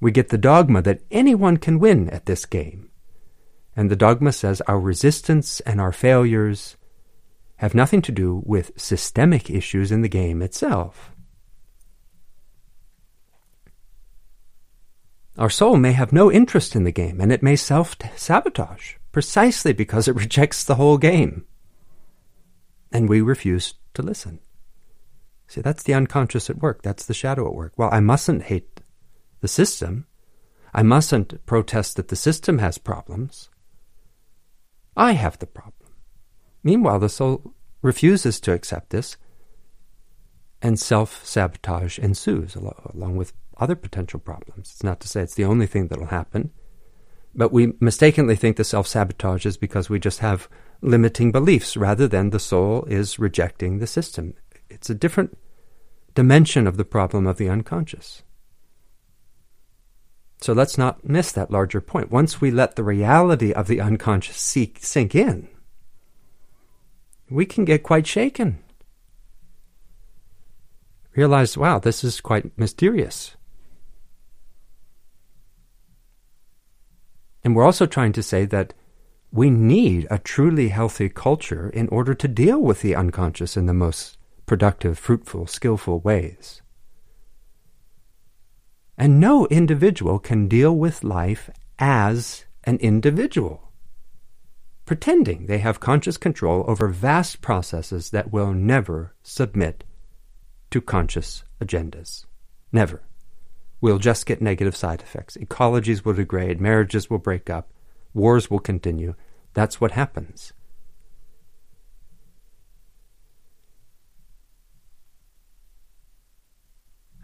[0.00, 2.90] we get the dogma that anyone can win at this game.
[3.76, 6.76] And the dogma says our resistance and our failures
[7.56, 11.10] have nothing to do with systemic issues in the game itself.
[15.36, 19.72] Our soul may have no interest in the game and it may self sabotage precisely
[19.72, 21.46] because it rejects the whole game.
[22.92, 24.38] And we refuse to listen.
[25.48, 26.82] See, that's the unconscious at work.
[26.82, 27.72] That's the shadow at work.
[27.76, 28.80] Well, I mustn't hate
[29.40, 30.06] the system.
[30.72, 33.50] I mustn't protest that the system has problems.
[34.96, 35.92] I have the problem.
[36.62, 39.16] Meanwhile, the soul refuses to accept this,
[40.62, 44.70] and self sabotage ensues, along with other potential problems.
[44.72, 46.50] It's not to say it's the only thing that will happen,
[47.34, 50.48] but we mistakenly think the self sabotage is because we just have
[50.80, 54.34] limiting beliefs rather than the soul is rejecting the system.
[54.68, 55.36] It's a different
[56.14, 58.23] dimension of the problem of the unconscious.
[60.44, 62.10] So let's not miss that larger point.
[62.10, 65.48] Once we let the reality of the unconscious sink in,
[67.30, 68.58] we can get quite shaken.
[71.16, 73.36] Realize, wow, this is quite mysterious.
[77.42, 78.74] And we're also trying to say that
[79.32, 83.72] we need a truly healthy culture in order to deal with the unconscious in the
[83.72, 86.60] most productive, fruitful, skillful ways.
[88.96, 93.72] And no individual can deal with life as an individual,
[94.86, 99.84] pretending they have conscious control over vast processes that will never submit
[100.70, 102.24] to conscious agendas.
[102.72, 103.02] Never.
[103.80, 105.36] We'll just get negative side effects.
[105.36, 107.70] Ecologies will degrade, marriages will break up,
[108.14, 109.14] wars will continue.
[109.52, 110.52] That's what happens.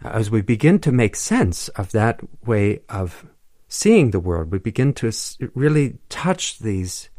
[0.03, 3.25] As we begin to make sense of that way of
[3.67, 5.11] seeing the world, we begin to
[5.53, 7.09] really touch these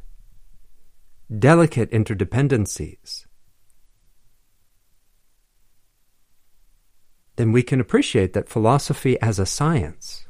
[1.38, 3.26] delicate interdependencies.
[7.36, 10.26] Then we can appreciate that philosophy as a science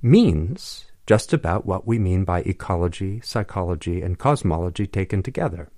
[0.00, 5.70] means just about what we mean by ecology, psychology, and cosmology taken together.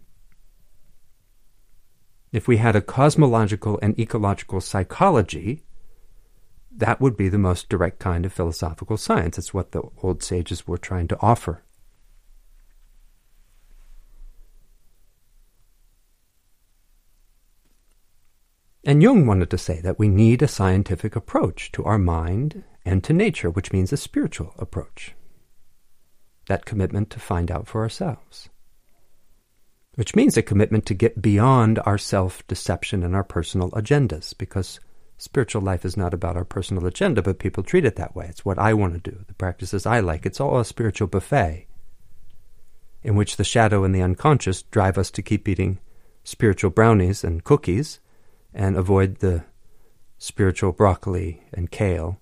[2.32, 5.64] If we had a cosmological and ecological psychology,
[6.76, 9.38] that would be the most direct kind of philosophical science.
[9.38, 11.62] It's what the old sages were trying to offer.
[18.84, 23.04] And Jung wanted to say that we need a scientific approach to our mind and
[23.04, 25.14] to nature, which means a spiritual approach.
[26.48, 28.48] That commitment to find out for ourselves.
[29.94, 34.80] which means a commitment to get beyond our self deception and our personal agendas, because
[35.22, 38.26] spiritual life is not about our personal agenda, but people treat it that way.
[38.28, 40.26] It's what I want to do, the practices I like.
[40.26, 41.68] It's all a spiritual buffet
[43.04, 45.78] in which the shadow and the unconscious drive us to keep eating
[46.24, 48.00] spiritual brownies and cookies
[48.52, 49.44] and avoid the
[50.18, 52.18] spiritual broccoli and kale.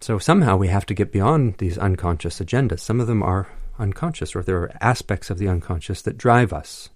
[0.00, 2.78] So somehow we have to get beyond these unconscious agendas.
[2.78, 3.48] Some of them are
[3.80, 6.90] unconscious, or there are aspects of the unconscious that drive us.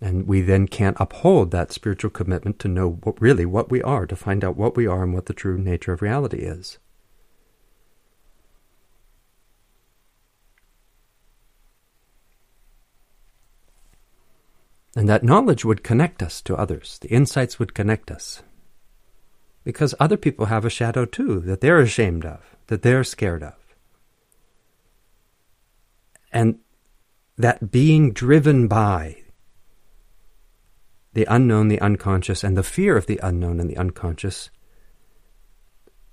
[0.00, 4.06] And we then can't uphold that spiritual commitment to know what, really what we are,
[4.06, 6.78] to find out what we are and what the true nature of reality is.
[14.94, 16.98] And that knowledge would connect us to others.
[17.00, 18.42] The insights would connect us.
[19.62, 23.54] Because other people have a shadow too that they're ashamed of, that they're scared of.
[26.32, 26.60] And
[27.36, 29.22] that being driven by
[31.18, 34.50] the unknown, the unconscious, and the fear of the unknown and the unconscious,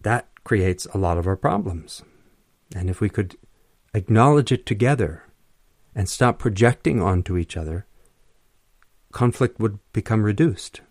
[0.01, 2.01] that creates a lot of our problems.
[2.75, 3.37] And if we could
[3.93, 5.21] acknowledge it together
[5.93, 7.85] and stop projecting onto each other,
[9.11, 10.81] conflict would become reduced.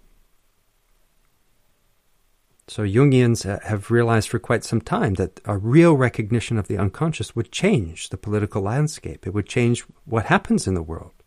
[2.69, 7.35] So Jungians have realized for quite some time that a real recognition of the unconscious
[7.35, 9.27] would change the political landscape.
[9.27, 11.24] It would change what happens in the world.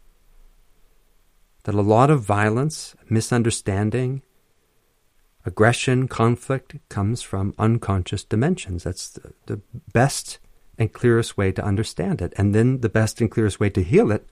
[1.68, 4.22] That a lot of violence, misunderstanding,
[5.46, 8.86] aggression, conflict comes from unconscious dimensions.
[8.86, 9.62] That's the, the
[9.92, 10.40] best
[10.78, 12.32] and clearest way to understand it.
[12.38, 14.26] And then the best and clearest way to heal it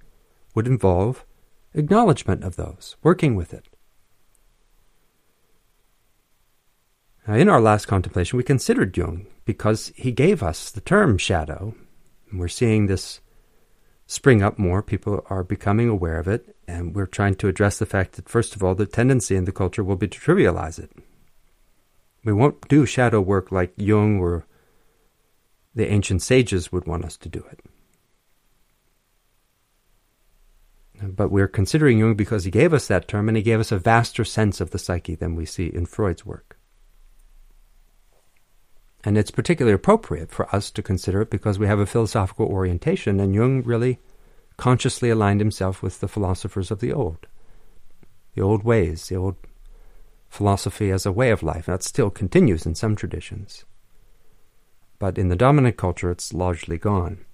[0.54, 1.26] would involve
[1.74, 3.68] acknowledgement of those, working with it.
[7.28, 11.76] Now, in our last contemplation, we considered Jung because he gave us the term shadow.
[12.32, 13.20] And we're seeing this
[14.08, 14.82] spring up more.
[14.82, 18.56] People are becoming aware of it, and we're trying to address the fact that, first
[18.56, 20.92] of all, the tendency in the culture will be to trivialize it.
[22.24, 24.46] We won't do shadow work like Jung or
[25.76, 27.60] the ancient sages would want us to do it.
[31.04, 33.78] But we're considering Jung because he gave us that term and he gave us a
[33.78, 36.55] vaster sense of the psyche than we see in Freud's work.
[39.06, 43.20] And it's particularly appropriate for us to consider it because we have a philosophical orientation,
[43.20, 44.00] and Jung really
[44.58, 47.28] consciously aligned himself with the philosophers of the old,
[48.34, 49.36] the old ways, the old
[50.28, 51.68] philosophy as a way of life.
[51.68, 53.64] That still continues in some traditions.
[54.98, 57.26] But in the dominant culture, it's largely gone.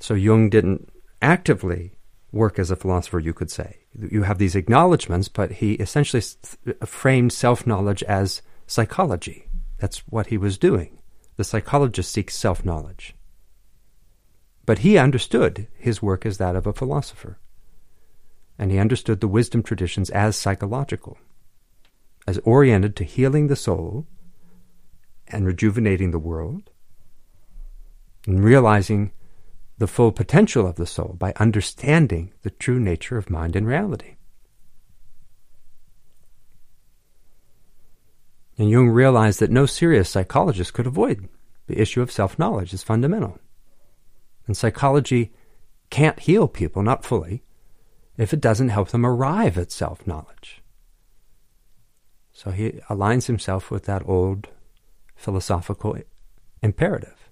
[0.00, 0.90] So Jung didn't
[1.22, 1.92] actively
[2.32, 3.78] work as a philosopher, you could say.
[3.96, 6.22] You have these acknowledgments, but he essentially
[6.84, 9.46] framed self knowledge as psychology.
[9.78, 10.98] That's what he was doing.
[11.36, 13.14] The psychologist seeks self knowledge.
[14.64, 17.38] But he understood his work as that of a philosopher.
[18.58, 21.18] And he understood the wisdom traditions as psychological,
[22.26, 24.06] as oriented to healing the soul
[25.28, 26.70] and rejuvenating the world,
[28.26, 29.12] and realizing
[29.78, 34.15] the full potential of the soul by understanding the true nature of mind and reality.
[38.58, 41.28] And Jung realized that no serious psychologist could avoid
[41.66, 43.38] the issue of self knowledge is fundamental.
[44.46, 45.32] And psychology
[45.90, 47.42] can't heal people, not fully,
[48.16, 50.62] if it doesn't help them arrive at self knowledge.
[52.32, 54.48] So he aligns himself with that old
[55.14, 55.98] philosophical
[56.62, 57.30] imperative.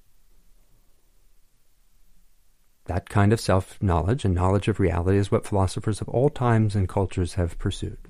[2.87, 6.75] That kind of self knowledge and knowledge of reality is what philosophers of all times
[6.75, 8.09] and cultures have pursued.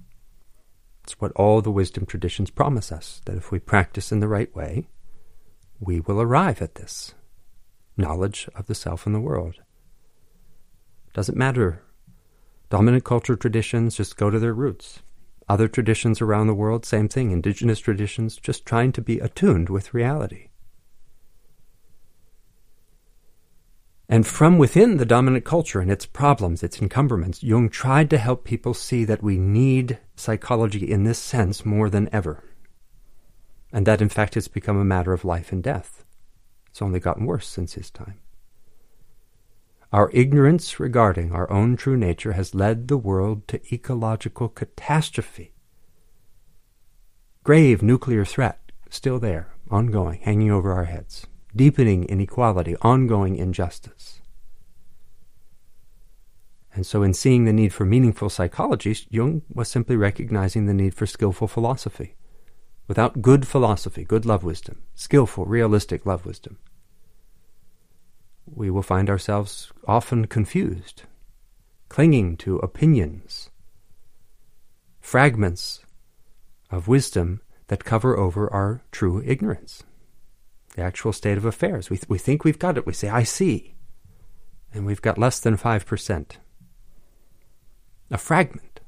[1.04, 4.54] It's what all the wisdom traditions promise us that if we practice in the right
[4.56, 4.88] way,
[5.78, 7.14] we will arrive at this
[7.96, 9.56] knowledge of the self and the world.
[11.12, 11.82] Doesn't matter.
[12.70, 15.00] Dominant culture traditions just go to their roots.
[15.46, 17.30] Other traditions around the world, same thing.
[17.30, 20.48] Indigenous traditions, just trying to be attuned with reality.
[24.08, 28.44] And from within the dominant culture and its problems, its encumberments, Jung tried to help
[28.44, 32.44] people see that we need psychology in this sense more than ever.
[33.72, 36.04] And that, in fact, it's become a matter of life and death.
[36.68, 38.20] It's only gotten worse since his time.
[39.90, 45.54] Our ignorance regarding our own true nature has led the world to ecological catastrophe.
[47.42, 51.26] Grave nuclear threat, still there, ongoing, hanging over our heads
[51.56, 53.93] deepening inequality, ongoing injustice.
[56.74, 60.94] And so, in seeing the need for meaningful psychology, Jung was simply recognizing the need
[60.94, 62.16] for skillful philosophy,
[62.88, 66.58] without good philosophy, good love wisdom, skillful, realistic love wisdom,
[68.46, 71.04] we will find ourselves often confused,
[71.88, 73.50] clinging to opinions,
[75.00, 75.84] fragments
[76.70, 79.82] of wisdom that cover over our true ignorance,
[80.74, 81.88] the actual state of affairs.
[81.88, 82.86] We, th- we think we've got it.
[82.86, 83.74] We say, I see.
[84.72, 86.36] And we've got less than 5%.
[88.14, 88.78] A fragment.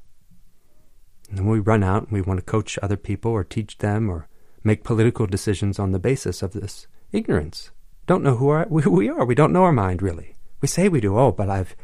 [1.27, 4.09] And then we run out and we want to coach other people or teach them
[4.09, 4.29] or
[4.63, 7.71] make political decisions on the basis of this ignorance.
[8.05, 8.47] Don't know who,
[8.89, 9.25] we are.
[9.25, 10.37] We don't know our mind, really.
[10.61, 11.17] We say we do.
[11.17, 11.75] Oh, but I've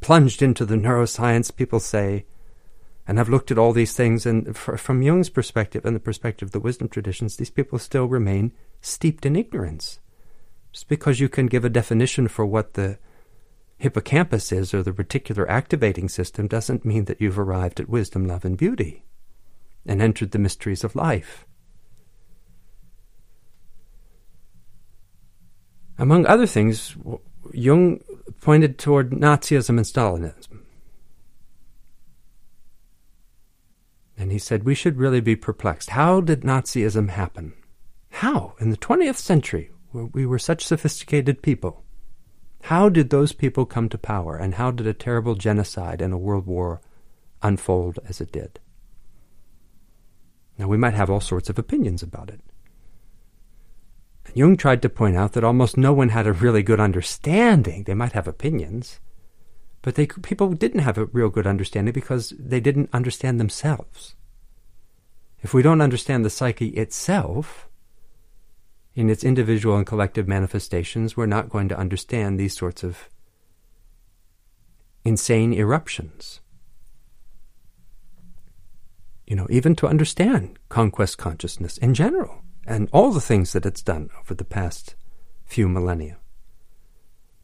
[0.00, 2.26] plunged into the neuroscience, people say,
[3.06, 6.52] and I've looked at all these things, and from Jung's perspective and the perspective of
[6.52, 10.00] the wisdom traditions, these people still remain steeped in ignorance.
[10.72, 12.98] Just because you can give a definition for what the
[13.78, 18.44] hippocampus is or the reticular activating system doesn't mean that you've arrived at wisdom, love,
[18.44, 19.04] and beauty
[19.86, 21.46] and entered the mysteries of life.
[25.96, 26.96] Among other things,
[27.52, 28.00] Jung
[28.40, 30.60] pointed toward Nazism and Stalinism.
[34.16, 35.90] And he said we should really be perplexed.
[35.90, 37.54] How did Nazism happen?
[38.10, 38.54] How?
[38.60, 41.84] In the 20th century, we were such sophisticated people.
[42.62, 46.18] How did those people come to power, and how did a terrible genocide and a
[46.18, 46.80] world war
[47.42, 48.60] unfold as it did?
[50.58, 52.40] Now, we might have all sorts of opinions about it.
[54.34, 57.84] Jung tried to point out that almost no one had a really good understanding.
[57.84, 59.00] They might have opinions,
[59.82, 64.16] but they, people didn't have a real good understanding because they didn't understand themselves.
[65.40, 67.67] If we don't understand the psyche itself,
[68.98, 73.08] in its individual and collective manifestations, we're not going to understand these sorts of
[75.04, 76.40] insane eruptions.
[79.24, 83.82] You know, even to understand conquest consciousness in general and all the things that it's
[83.82, 84.96] done over the past
[85.44, 86.18] few millennia.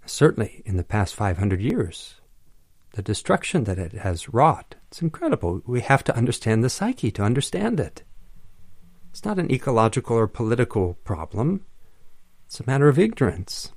[0.06, 2.16] Certainly in the past 500 years,
[2.94, 5.62] the destruction that it has wrought, it's incredible.
[5.66, 8.02] We have to understand the psyche to understand it.
[9.14, 11.64] It's not an ecological or political problem,
[12.46, 13.70] it's a matter of ignorance.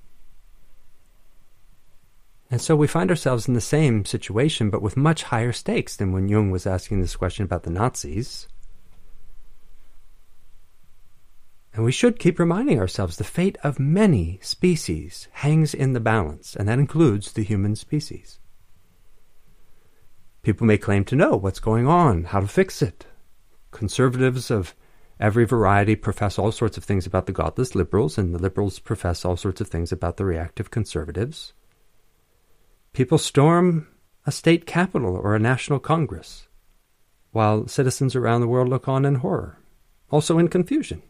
[2.50, 6.12] And so we find ourselves in the same situation, but with much higher stakes than
[6.12, 8.48] when Jung was asking this question about the Nazis.
[11.72, 16.56] And we should keep reminding ourselves the fate of many species hangs in the balance,
[16.56, 18.40] and that includes the human species.
[20.42, 23.06] People may claim to know what's going on, how to fix it.
[23.70, 24.74] Conservatives of
[25.20, 29.26] every variety profess all sorts of things about the godless liberals, and the liberals profess
[29.26, 31.54] all sorts of things about the reactive conservatives.
[32.94, 33.88] People storm
[34.26, 36.48] a state capitol or a national congress,
[37.32, 39.60] while citizens around the world look on in horror,
[40.10, 41.02] also in confusion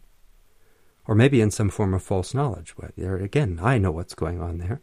[1.08, 2.76] or maybe in some form of false knowledge.
[2.78, 4.82] But there again, I know what's going on there.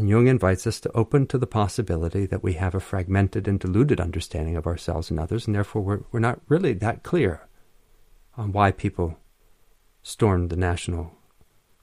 [0.00, 3.60] And Jung invites us to open to the possibility that we have a fragmented and
[3.60, 7.46] diluted understanding of ourselves and others, and therefore we're, we're not really that clear
[8.34, 9.18] on why people
[10.02, 11.12] stormed the National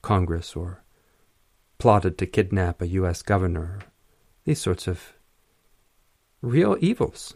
[0.01, 0.84] Congress or
[1.78, 3.22] plotted to kidnap a U.S.
[3.22, 3.82] governor,
[4.45, 5.13] these sorts of
[6.41, 7.36] real evils.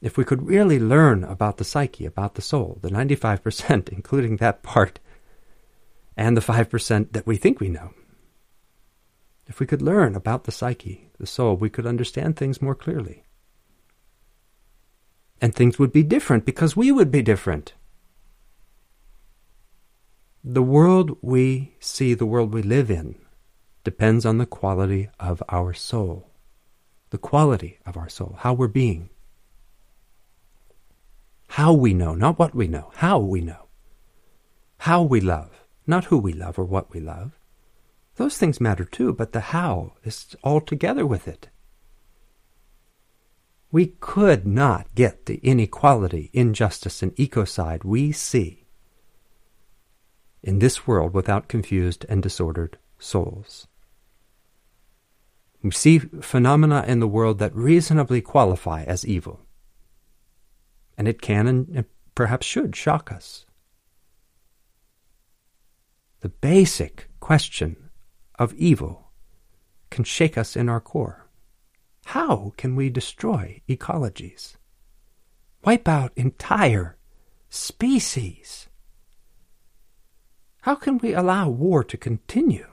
[0.00, 4.62] If we could really learn about the psyche, about the soul, the 95%, including that
[4.62, 5.00] part,
[6.16, 7.94] and the 5% that we think we know,
[9.46, 13.24] if we could learn about the psyche, the soul, we could understand things more clearly.
[15.40, 17.74] And things would be different because we would be different.
[20.44, 23.16] The world we see, the world we live in,
[23.84, 26.30] depends on the quality of our soul.
[27.10, 29.10] The quality of our soul, how we're being.
[31.48, 33.66] How we know, not what we know, how we know.
[34.78, 37.38] How we love, not who we love or what we love.
[38.16, 41.48] Those things matter too, but the how is all together with it.
[43.70, 48.66] We could not get the inequality, injustice, and ecocide we see
[50.42, 53.66] in this world without confused and disordered souls.
[55.62, 59.40] We see phenomena in the world that reasonably qualify as evil
[60.98, 63.44] and it can and perhaps should shock us.
[66.22, 67.90] The basic question
[68.38, 69.10] of evil
[69.90, 71.28] can shake us in our core.
[72.06, 74.54] How can we destroy ecologies?
[75.64, 76.96] Wipe out entire
[77.50, 78.68] species?
[80.62, 82.68] How can we allow war to continue?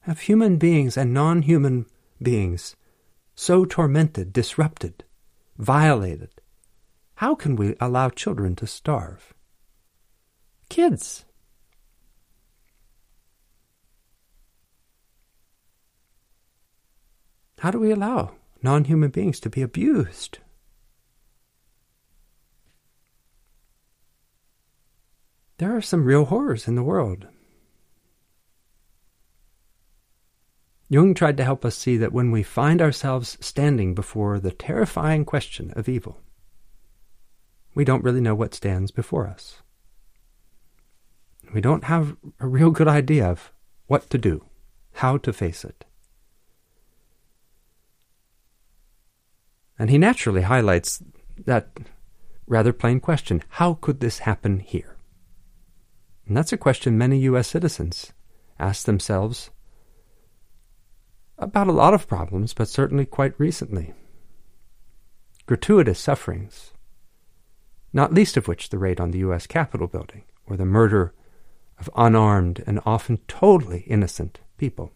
[0.00, 1.84] Have human beings and non human
[2.22, 2.74] beings
[3.34, 5.04] so tormented, disrupted,
[5.58, 6.30] violated.
[7.16, 9.34] How can we allow children to starve?
[10.70, 11.26] Kids.
[17.64, 20.36] How do we allow non human beings to be abused?
[25.56, 27.26] There are some real horrors in the world.
[30.90, 35.24] Jung tried to help us see that when we find ourselves standing before the terrifying
[35.24, 36.20] question of evil,
[37.74, 39.62] we don't really know what stands before us.
[41.54, 43.52] We don't have a real good idea of
[43.86, 44.44] what to do,
[44.92, 45.86] how to face it.
[49.78, 51.02] And he naturally highlights
[51.44, 51.68] that
[52.46, 54.96] rather plain question how could this happen here?
[56.26, 57.48] And that's a question many U.S.
[57.48, 58.12] citizens
[58.58, 59.50] ask themselves
[61.36, 63.92] about a lot of problems, but certainly quite recently.
[65.46, 66.72] Gratuitous sufferings,
[67.92, 69.46] not least of which the raid on the U.S.
[69.46, 71.12] Capitol building or the murder
[71.78, 74.92] of unarmed and often totally innocent people.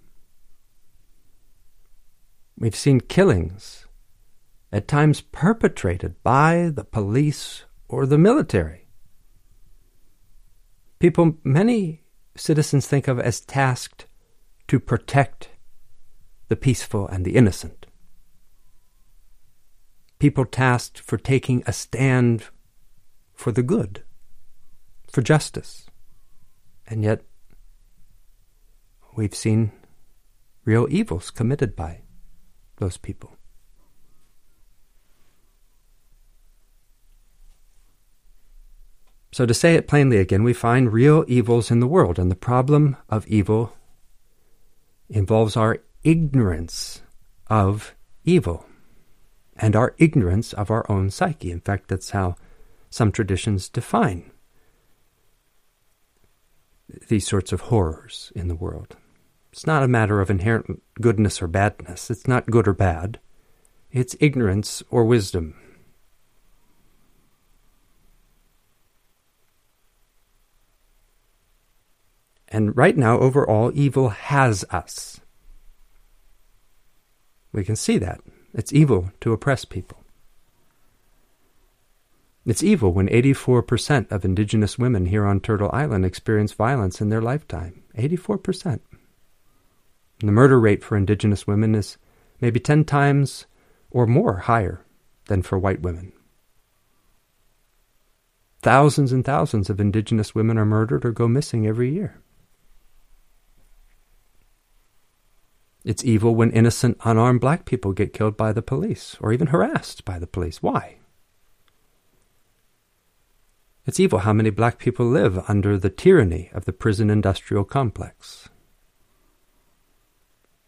[2.57, 3.88] We've seen killings
[4.71, 8.89] at times perpetrated by the police or the military.
[10.99, 12.03] People many
[12.37, 14.07] citizens think of as tasked
[14.66, 15.51] to protect
[16.49, 17.87] the peaceful and the innocent.
[20.19, 22.47] People tasked for taking a stand
[23.33, 24.03] for the good,
[25.07, 25.87] for justice.
[26.87, 27.23] And yet,
[29.16, 29.73] we've seen
[30.64, 32.03] real evils committed by
[32.77, 33.38] those people.
[39.39, 42.34] So, to say it plainly again, we find real evils in the world, and the
[42.34, 43.72] problem of evil
[45.09, 47.03] involves our ignorance
[47.47, 48.66] of evil
[49.57, 51.53] and our ignorance of our own psyche.
[51.53, 52.34] In fact, that's how
[52.91, 54.32] some traditions define
[57.07, 58.97] these sorts of horrors in the world.
[59.53, 62.11] It's not a matter of inherent goodness or badness.
[62.11, 63.20] It's not good or bad.
[63.93, 65.55] It's ignorance or wisdom.
[72.49, 75.20] And right now, overall, evil has us.
[77.53, 78.20] We can see that.
[78.55, 79.99] It's evil to oppress people.
[82.46, 87.20] It's evil when 84% of indigenous women here on Turtle Island experience violence in their
[87.20, 87.82] lifetime.
[87.96, 88.80] 84%.
[90.20, 91.99] And the murder rate for indigenous women is
[92.40, 93.44] maybe 10 times
[93.90, 94.84] or more higher
[95.26, 96.12] than for white women.
[98.62, 102.20] Thousands and thousands of indigenous women are murdered or go missing every year.
[105.89, 110.05] It's evil when innocent, unarmed black people get killed by the police or even harassed
[110.05, 110.62] by the police.
[110.62, 110.99] Why?
[113.86, 118.51] It's evil how many black people live under the tyranny of the prison industrial complex.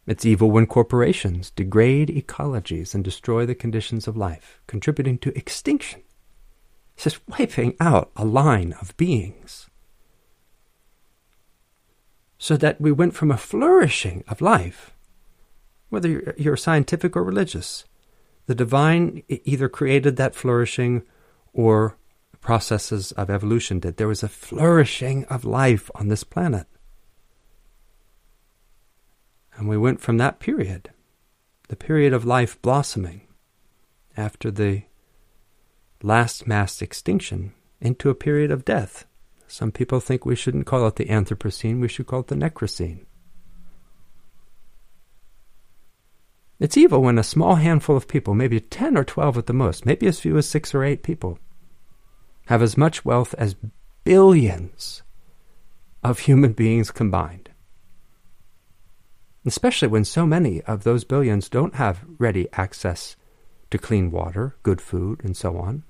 [0.07, 6.01] It's evil when corporations degrade ecologies and destroy the conditions of life, contributing to extinction.
[6.95, 9.69] It's just wiping out a line of beings.
[12.39, 14.95] So that we went from a flourishing of life,
[15.91, 17.85] whether you're scientific or religious.
[18.47, 21.03] The divine either created that flourishing
[21.53, 21.97] or
[22.41, 23.97] processes of evolution did.
[23.97, 26.67] There was a flourishing of life on this planet.
[29.57, 30.91] And we went from that period,
[31.69, 33.23] the period of life blossoming,
[34.17, 34.85] after the
[36.03, 39.05] last mass extinction, into a period of death.
[39.47, 43.05] Some people think we shouldn't call it the Anthropocene, we should call it the Necrocene.
[46.61, 49.87] It's evil when a small handful of people, maybe 10 or 12 at the most,
[49.87, 51.39] maybe as few as 6 or 8 people,
[52.49, 53.57] have as much wealth as
[54.05, 55.03] billions
[56.05, 57.49] of human beings combined.
[59.47, 63.17] Especially when so many of those billions don't have ready access
[63.71, 65.83] to clean water, good food, and so on.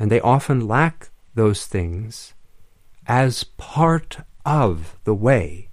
[0.00, 2.34] And they often lack those things
[3.06, 5.68] as part of the way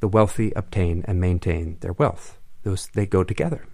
[0.00, 2.38] the wealthy obtain and maintain their wealth.
[2.64, 3.66] Those they go together.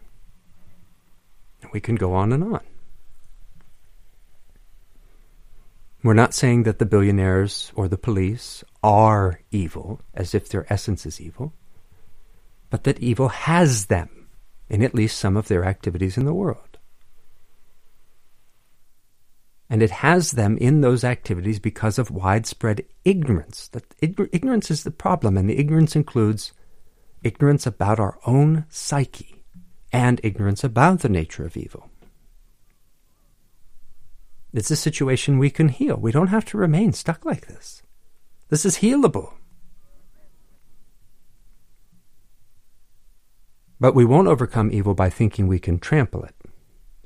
[1.72, 2.60] We can go on and on.
[6.02, 11.04] We're not saying that the billionaires or the police are evil, as if their essence
[11.06, 11.52] is evil,
[12.70, 14.28] but that evil has them
[14.68, 16.78] in at least some of their activities in the world.
[19.68, 23.68] And it has them in those activities because of widespread ignorance.
[23.68, 26.52] That ignorance is the problem, and the ignorance includes
[27.22, 29.42] ignorance about our own psyche
[29.92, 31.90] and ignorance about the nature of evil.
[34.52, 35.96] It's a situation we can heal.
[35.96, 37.82] We don't have to remain stuck like this.
[38.48, 39.34] This is healable.
[43.78, 46.34] But we won't overcome evil by thinking we can trample it,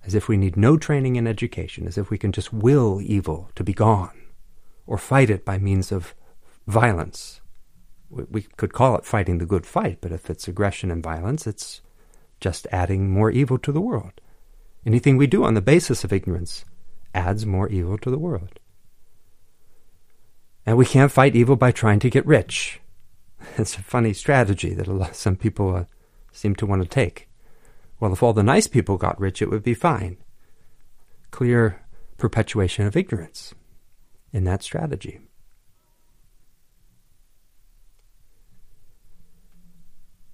[0.05, 3.51] as if we need no training in education, as if we can just will evil
[3.55, 4.23] to be gone,
[4.87, 6.15] or fight it by means of
[6.67, 7.41] violence.
[8.15, 11.81] We could call it fighting the good fight, but if it's aggression and violence, it's
[12.41, 14.21] just adding more evil to the world.
[14.87, 16.65] Anything we do on the basis of ignorance
[17.15, 18.61] adds more evil to the world.
[20.67, 22.81] And we can't fight evil by trying to get rich.
[23.59, 25.85] It's a funny strategy that lot, some people uh,
[26.33, 27.29] seem to want to take.
[28.01, 30.17] Well, if all the nice people got rich, it would be fine.
[31.31, 31.83] Clear
[32.17, 33.55] perpetuation of ignorance
[34.33, 35.21] in that strategy.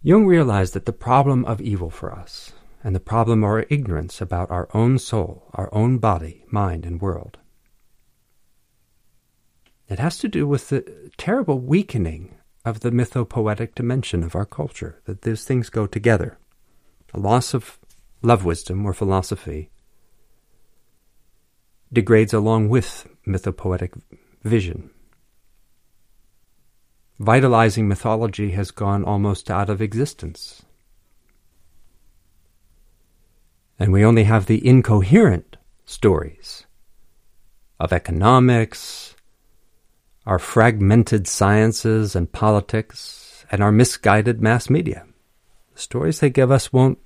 [0.02, 4.20] Jung realized that the problem of evil for us, and the problem of our ignorance
[4.22, 7.38] about our own soul, our own body, mind, and world,
[9.88, 15.00] it has to do with the terrible weakening of the mythopoetic dimension of our culture,
[15.04, 16.38] that those things go together.
[17.12, 17.78] A loss of
[18.22, 19.70] love wisdom or philosophy
[21.92, 24.00] degrades along with mythopoetic
[24.44, 24.90] vision.
[27.20, 30.62] Vitalizing mythology has gone almost out of existence.
[33.78, 36.64] And we only have the incoherent stories
[37.78, 39.14] of economics,
[40.24, 45.06] our fragmented sciences and politics, and our misguided mass media.
[45.74, 46.98] The stories they give us won't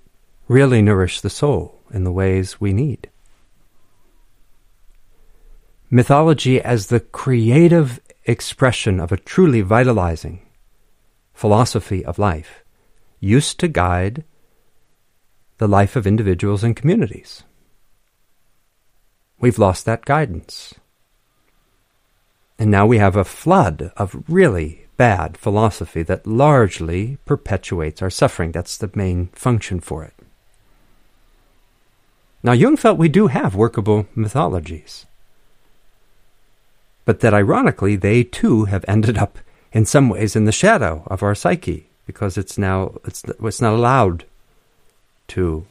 [0.46, 3.10] really nourish the soul in the ways we need.
[5.90, 10.40] Mythology as the creative expression of a truly vitalizing
[11.32, 12.64] philosophy of life
[13.20, 14.24] used to guide
[15.58, 17.42] the life of individuals and communities.
[19.38, 20.74] We've lost that guidance.
[22.58, 28.52] And now we have a flood of really bad philosophy that largely perpetuates our suffering.
[28.52, 30.14] That's the main function for it.
[32.42, 35.06] Now, Jung felt we do have workable mythologies,
[37.04, 39.38] but that ironically, they too have ended up
[39.72, 43.74] in some ways in the shadow of our psyche because it's now it's, it's not
[43.74, 44.24] allowed
[45.28, 45.66] to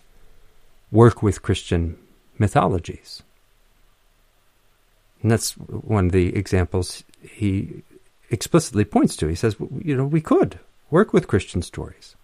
[0.91, 1.97] work with Christian
[2.37, 3.23] mythologies.
[5.21, 7.83] And that's one of the examples he
[8.29, 9.27] explicitly points to.
[9.27, 10.59] He says, you know, we could
[10.91, 12.15] work with Christian stories.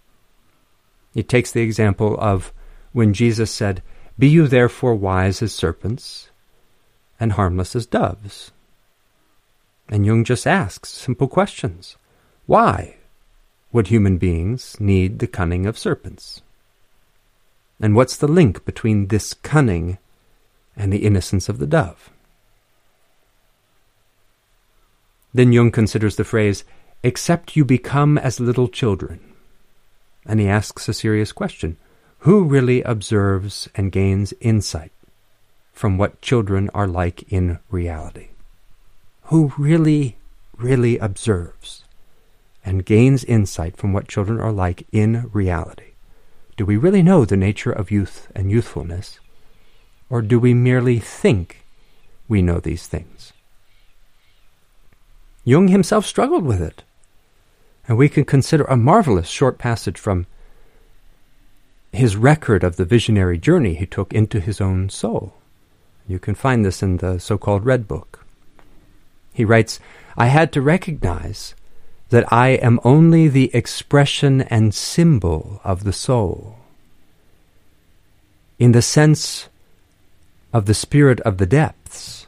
[1.14, 2.54] He takes the example of
[2.92, 3.82] when Jesus said,
[4.18, 6.30] Be you therefore wise as serpents
[7.20, 8.52] and harmless as doves.
[9.90, 11.98] And Jung just asks simple questions.
[12.46, 12.98] Why
[13.72, 16.42] would human beings need the cunning of serpents?
[17.82, 19.98] And what's the link between this cunning
[20.76, 22.12] and the innocence of the dove?
[25.34, 26.64] Then Jung considers the phrase,
[27.04, 29.20] except you become as little children.
[30.26, 31.78] And he asks a serious question
[32.20, 34.92] Who really observes and gains insight
[35.72, 38.30] from what children are like in reality?
[39.30, 40.18] Who really,
[40.58, 41.84] really observes
[42.66, 45.94] and gains insight from what children are like in reality?
[46.58, 49.20] Do we really know the nature of youth and youthfulness?
[50.10, 51.64] Or do we merely think
[52.28, 53.32] we know these things?
[55.44, 56.82] Jung himself struggled with it.
[57.88, 60.26] And we can consider a marvelous short passage from
[61.94, 65.36] his record of the visionary journey he took into his own soul.
[66.08, 68.26] You can find this in the so called Red Book.
[69.34, 69.80] He writes,
[70.18, 71.56] I had to recognize
[72.10, 76.58] that I am only the expression and symbol of the soul.
[78.58, 79.48] In the sense
[80.52, 82.28] of the spirit of the depths,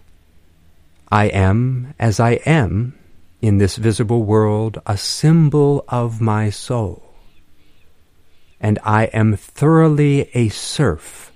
[1.11, 2.97] I am as I am
[3.41, 7.03] in this visible world a symbol of my soul.
[8.61, 11.33] And I am thoroughly a serf,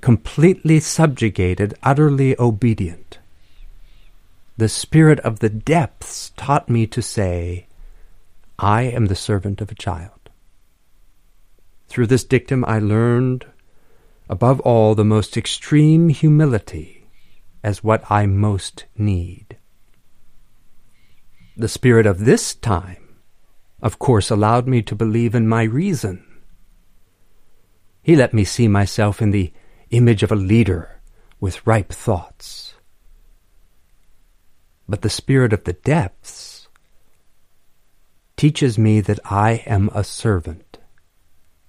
[0.00, 3.19] completely subjugated, utterly obedient.
[4.60, 7.66] The spirit of the depths taught me to say,
[8.58, 10.28] I am the servant of a child.
[11.88, 13.46] Through this dictum, I learned,
[14.28, 17.06] above all, the most extreme humility
[17.64, 19.56] as what I most need
[21.56, 23.16] the spirit of this time,
[23.80, 26.22] of course, allowed me to believe in my reason.
[28.02, 29.54] He let me see myself in the
[29.88, 31.00] image of a leader
[31.40, 32.59] with ripe thoughts.
[34.90, 36.66] But the spirit of the depths
[38.36, 40.78] teaches me that I am a servant.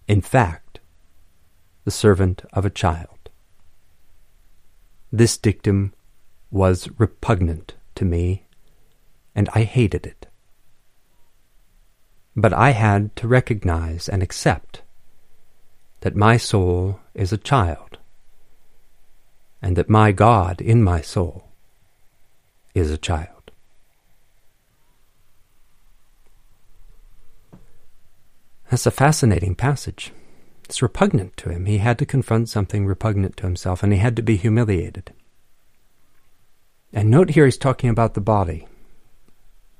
[0.08, 0.80] In fact,
[1.86, 3.30] the servant of a child.
[5.12, 5.94] This dictum
[6.50, 8.48] was repugnant to me,
[9.36, 10.26] and I hated it.
[12.36, 14.82] But I had to recognize and accept
[16.00, 18.00] that my soul is a child,
[19.62, 21.51] and that my God in my soul
[22.74, 23.52] is a child.
[28.70, 30.14] That's a fascinating passage.
[30.64, 31.66] It's repugnant to him.
[31.66, 35.12] He had to confront something repugnant to himself, and he had to be humiliated.
[36.94, 38.68] And note here he's talking about the body.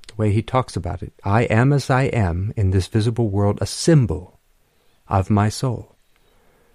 [0.10, 1.14] The way he talks about it.
[1.24, 4.40] I am as I am in this visible world, a symbol
[5.08, 5.96] of my soul.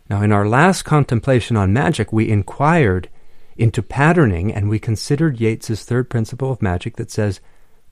[0.09, 3.11] Now, in our last contemplation on magic, we inquired
[3.59, 7.41] into patterning and we considered Yeats's third principle of magic that says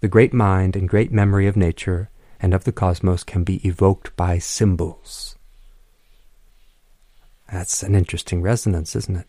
[0.00, 2.10] the great mind and great memory of nature
[2.40, 5.36] and of the cosmos can be evoked by symbols.
[7.50, 9.28] That's an interesting resonance, isn't it?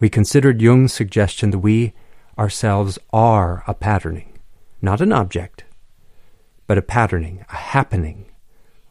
[0.00, 1.92] We considered Jung's suggestion that we
[2.38, 4.38] ourselves are a patterning,
[4.80, 5.64] not an object,
[6.66, 8.26] but a patterning, a happening,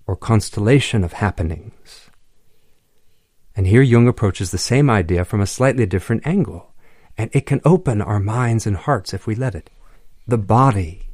[0.05, 2.06] or constellation of happenings.
[3.57, 6.75] And here Jung approaches the same idea from a slightly different angle,
[7.17, 9.71] and it can open our minds and hearts if we let it.
[10.27, 11.07] The body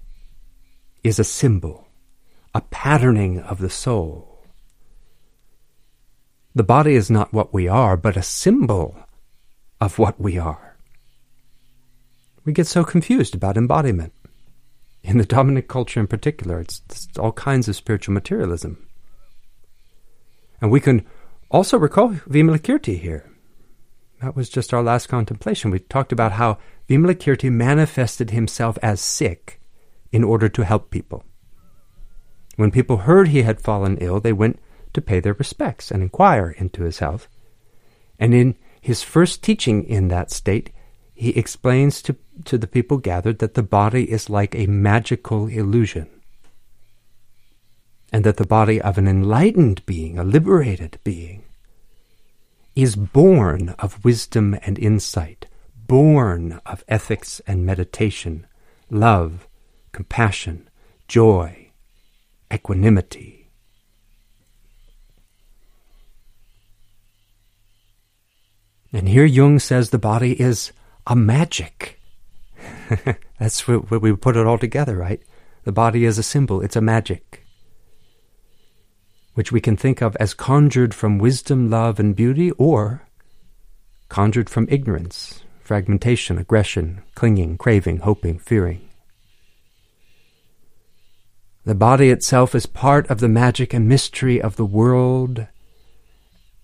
[1.06, 1.88] is a symbol,
[2.54, 4.44] a patterning of the soul.
[6.54, 8.98] The body is not what we are, but a symbol
[9.80, 10.76] of what we are.
[12.44, 14.12] We get so confused about embodiment.
[15.02, 18.86] In the dominant culture in particular, it's, it's all kinds of spiritual materialism.
[20.60, 21.06] And we can
[21.54, 23.30] also recall Vimalakirti here.
[24.22, 25.70] That was just our last contemplation.
[25.70, 26.58] We talked about how
[26.90, 29.62] Vimalakirti manifested himself as sick
[30.12, 31.24] in order to help people.
[32.56, 34.60] When people heard he had fallen ill, they went
[34.94, 37.28] to pay their respects and inquire into his health.
[38.20, 40.72] And in his first teaching in that state,
[41.14, 46.10] he explains to, to the people gathered that the body is like a magical illusion,
[48.14, 51.44] and that the body of an enlightened being, a liberated being,
[52.76, 58.48] is born of wisdom and insight, born of ethics and meditation,
[58.90, 59.48] love,
[59.92, 60.70] compassion,
[61.08, 61.72] joy,
[62.54, 63.44] equanimity,
[68.94, 70.72] And here Jung says the body is
[71.08, 72.00] a magic.
[73.40, 75.20] That's where, we put it all together, right?
[75.64, 77.43] The body is a symbol, it's a magic,
[79.34, 83.08] which we can think of as conjured from wisdom, love, and beauty, or
[84.10, 88.88] conjured from ignorance, fragmentation, aggression, clinging, craving, hoping, fearing.
[91.66, 95.48] The body itself is part of the magic and mystery of the world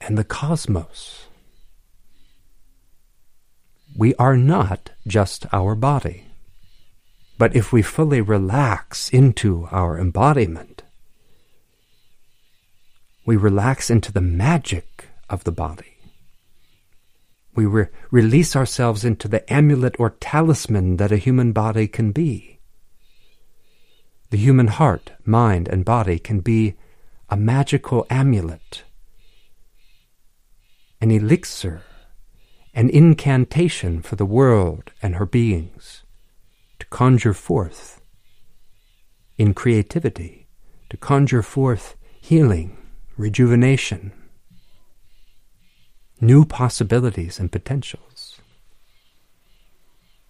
[0.02, 1.30] and the cosmos
[4.00, 6.26] we are not just our body.
[7.38, 10.84] But if we fully relax into our embodiment,
[13.30, 16.00] we relax into the magic of the body.
[17.54, 22.60] We re- release ourselves into the amulet or talisman that a human body can be.
[24.32, 26.74] The human heart, mind, and body can be
[27.30, 28.84] a magical amulet,
[31.00, 31.84] an elixir
[32.74, 36.04] an incantation for the world and her beings,
[36.80, 38.02] to conjure forth
[39.38, 40.48] in creativity,
[40.90, 42.79] to conjure forth healing,
[43.20, 44.14] rejuvenation,
[46.22, 48.40] new possibilities and potentials.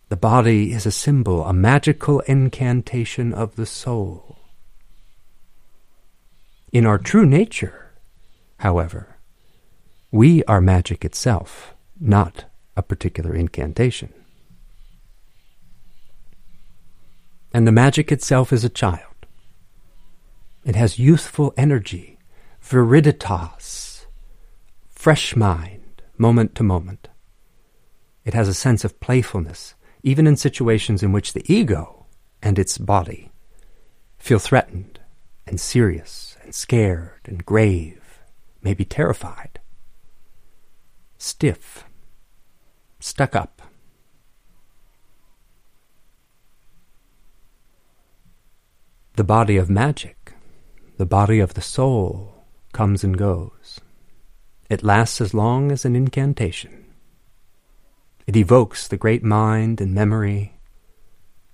[0.09, 4.39] The body is a symbol, a magical incantation of the soul.
[6.71, 7.91] In our true nature,
[8.57, 9.17] however,
[10.11, 14.13] we are magic itself not a particular incantation.
[17.53, 19.03] And the magic itself is a child.
[20.63, 22.18] It has youthful energy,
[22.70, 24.05] viriditas,
[24.91, 27.07] fresh mind, moment to moment.
[28.24, 32.05] It has a sense of playfulness, even in situations in which the ego
[32.43, 33.32] and its body
[34.20, 34.99] feel threatened
[35.47, 38.20] and serious and scared and grave,
[38.61, 39.59] maybe terrified,
[41.17, 41.86] stiff,
[42.99, 43.63] stuck up.
[49.15, 50.34] The body of magic,
[50.97, 52.28] the body of the soul,
[52.72, 53.80] comes and goes.
[54.70, 56.86] It lasts as long as an incantation.
[58.28, 60.59] It evokes the great mind and memory,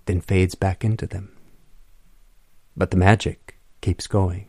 [0.05, 1.31] then fades back into them.
[2.75, 4.47] But the magic keeps going.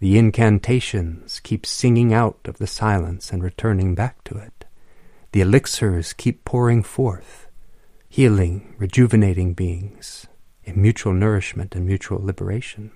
[0.00, 4.64] The incantations keep singing out of the silence and returning back to it.
[5.32, 7.48] the elixirs keep pouring forth,
[8.08, 10.26] healing, rejuvenating beings
[10.64, 12.90] in mutual nourishment and mutual liberation.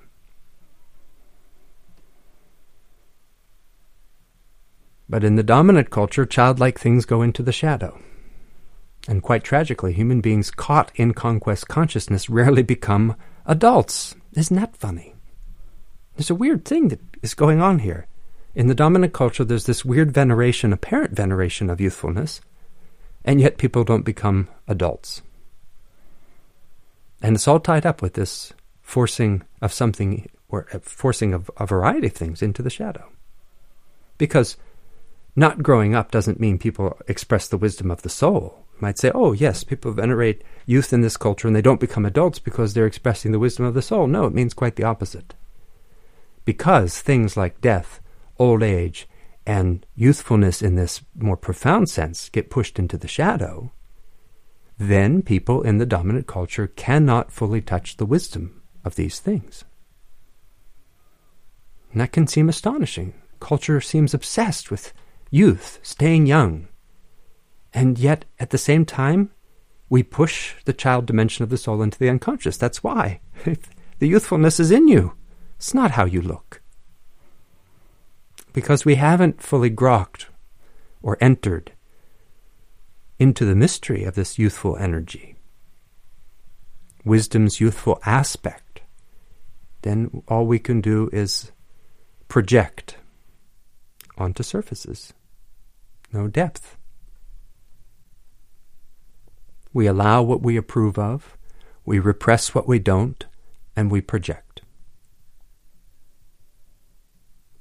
[5.12, 8.00] But in the dominant culture, childlike things go into the shadow.
[9.06, 14.14] And quite tragically, human beings caught in conquest consciousness rarely become adults.
[14.32, 15.14] Isn't that funny?
[16.16, 18.06] There's a weird thing that is going on here.
[18.54, 22.40] In the dominant culture, there's this weird veneration, apparent veneration of youthfulness,
[23.22, 25.20] and yet people don't become adults.
[27.20, 31.66] And it's all tied up with this forcing of something, or uh, forcing of a
[31.66, 33.12] variety of things into the shadow.
[34.16, 34.56] Because
[35.34, 38.66] not growing up doesn't mean people express the wisdom of the soul.
[38.74, 42.04] You might say, oh, yes, people venerate youth in this culture and they don't become
[42.04, 44.06] adults because they're expressing the wisdom of the soul.
[44.06, 45.34] No, it means quite the opposite.
[46.44, 48.00] Because things like death,
[48.38, 49.08] old age,
[49.46, 53.72] and youthfulness in this more profound sense get pushed into the shadow,
[54.78, 59.64] then people in the dominant culture cannot fully touch the wisdom of these things.
[61.92, 63.14] And that can seem astonishing.
[63.40, 64.92] Culture seems obsessed with
[65.32, 66.68] youth, staying young.
[67.72, 69.30] And yet, at the same time,
[69.88, 72.56] we push the child dimension of the soul into the unconscious.
[72.56, 73.20] That's why.
[73.98, 75.14] the youthfulness is in you.
[75.56, 76.60] It's not how you look.
[78.52, 80.26] Because we haven't fully grokked
[81.02, 81.72] or entered
[83.18, 85.36] into the mystery of this youthful energy,
[87.04, 88.82] wisdom's youthful aspect,
[89.80, 91.52] then all we can do is
[92.28, 92.98] project
[94.18, 95.14] onto surfaces
[96.12, 96.76] no depth.
[99.72, 101.38] We allow what we approve of,
[101.84, 103.24] we repress what we don't,
[103.74, 104.62] and we project.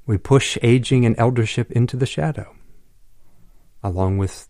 [0.06, 2.56] We push aging and eldership into the shadow,
[3.82, 4.50] along with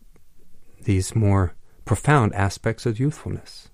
[0.84, 1.54] these more
[1.86, 3.70] profound aspects of youthfulness.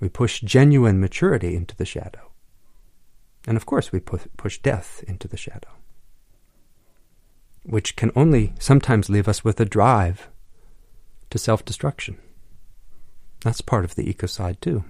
[0.00, 2.32] We push genuine maturity into the shadow.
[3.46, 5.68] And of course, we push death into the shadow
[7.64, 10.28] which can only sometimes leave us with a drive
[11.30, 12.18] to self destruction.
[13.42, 14.84] That's part of the ecocide, too.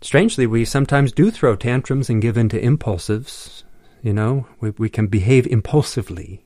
[0.00, 3.64] Strangely, we sometimes do throw tantrums and give in to impulsives.
[4.02, 6.44] You know, we, we can behave impulsively.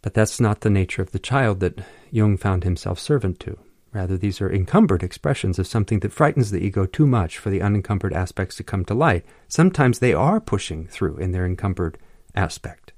[0.00, 3.58] But that's not the nature of the child that Jung found himself servant to.
[3.92, 7.62] Rather, these are encumbered expressions of something that frightens the ego too much for the
[7.62, 9.24] unencumbered aspects to come to light.
[9.48, 11.96] Sometimes they are pushing through in their encumbered
[12.34, 12.92] aspect.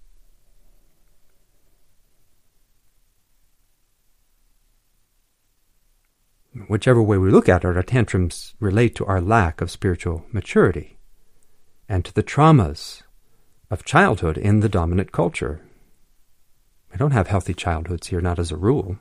[6.67, 10.99] Whichever way we look at it, our tantrums relate to our lack of spiritual maturity
[11.89, 13.03] and to the traumas
[13.71, 15.61] of childhood in the dominant culture.
[16.91, 18.99] We don't have healthy childhoods here, not as a rule.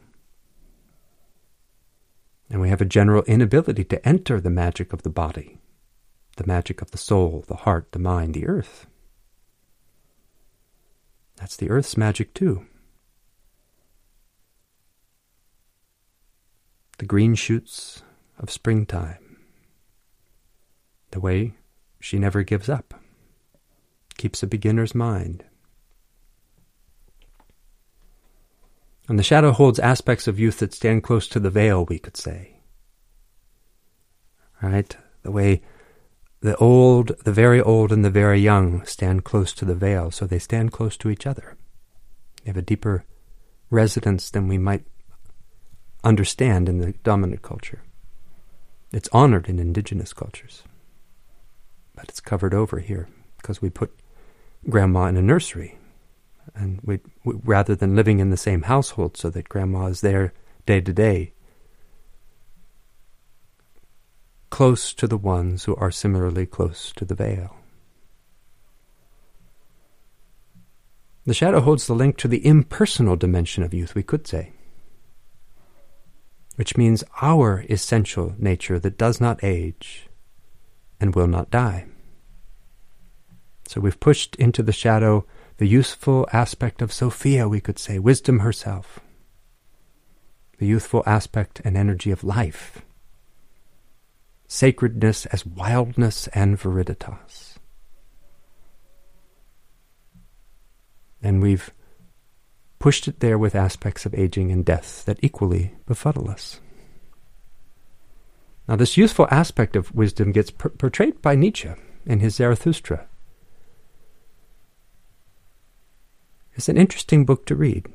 [2.49, 5.59] And we have a general inability to enter the magic of the body,
[6.37, 8.87] the magic of the soul, the heart, the mind, the earth.
[11.35, 12.65] That's the earth's magic too.
[16.97, 18.01] The green shoots
[18.39, 19.37] of springtime.
[21.11, 21.53] The way
[21.99, 22.93] she never gives up,
[24.17, 25.43] keeps a beginner's mind.
[29.07, 32.17] And the shadow holds aspects of youth that stand close to the veil, we could
[32.17, 32.59] say.
[34.61, 34.95] Right?
[35.23, 35.61] The way
[36.41, 40.25] the old, the very old, and the very young stand close to the veil, so
[40.25, 41.57] they stand close to each other.
[42.43, 43.05] They have a deeper
[43.69, 44.85] residence than we might
[46.03, 47.81] understand in the dominant culture.
[48.91, 50.63] It's honored in indigenous cultures,
[51.95, 53.99] but it's covered over here because we put
[54.69, 55.77] grandma in a nursery
[56.55, 60.33] and we, rather than living in the same household so that grandma is there
[60.65, 61.33] day to day,
[64.49, 67.55] close to the ones who are similarly close to the veil.
[71.25, 74.53] The shadow holds the link to the impersonal dimension of youth, we could say,
[76.55, 80.07] which means our essential nature that does not age
[81.01, 81.85] and will not die.
[83.67, 85.25] So we've pushed into the shadow
[85.57, 88.99] the useful aspect of Sophia, we could say, wisdom herself,
[90.59, 92.83] the youthful aspect and energy of life,
[94.47, 97.55] sacredness as wildness and viriditas.
[101.21, 101.71] And we've
[102.79, 106.61] pushed it there with aspects of aging and death that equally befuddle us.
[108.67, 111.71] Now, this useful aspect of wisdom gets per- portrayed by Nietzsche
[112.05, 113.07] in his Zarathustra.
[116.57, 117.85] It's an interesting book to read.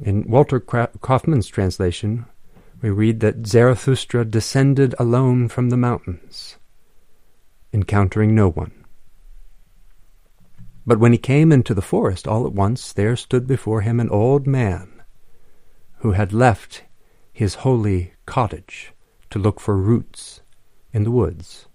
[0.00, 2.24] In Walter Kaufmann's translation,
[2.80, 6.58] we read that Zarathustra descended alone from the mountains,
[7.72, 8.84] encountering no one.
[10.86, 14.08] But when he came into the forest, all at once there stood before him an
[14.08, 15.02] old man
[15.98, 16.84] who had left
[17.32, 18.92] his holy cottage
[19.30, 20.42] to look for roots
[20.92, 21.66] in the woods.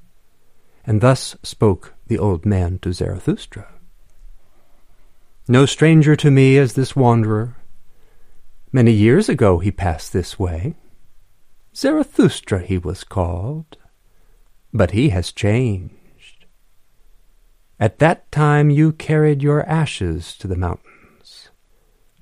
[0.85, 3.67] And thus spoke the old man to Zarathustra.
[5.49, 7.55] No stranger to me is this wanderer.
[8.73, 10.75] Many years ago he passed this way.
[11.73, 13.77] Zarathustra he was called,
[14.73, 16.45] but he has changed.
[17.79, 21.49] At that time you carried your ashes to the mountains.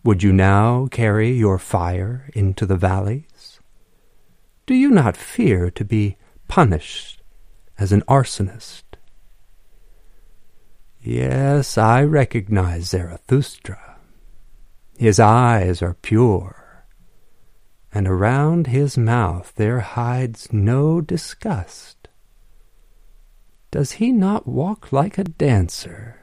[0.03, 3.59] Would you now carry your fire into the valleys?
[4.67, 6.17] Do you not fear to be
[6.47, 7.23] punished
[7.79, 8.84] as an arsonist?
[11.07, 13.97] Yes, I recognize Zarathustra.
[14.97, 16.83] His eyes are pure,
[17.93, 22.07] and around his mouth there hides no disgust.
[23.69, 26.21] Does he not walk like a dancer?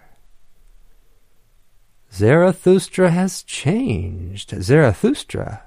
[2.13, 4.53] Zarathustra has changed.
[4.61, 5.63] Zarathustra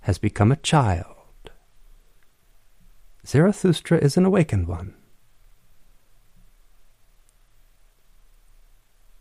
[0.00, 1.06] has become a child.
[3.26, 4.94] Zarathustra is an awakened one.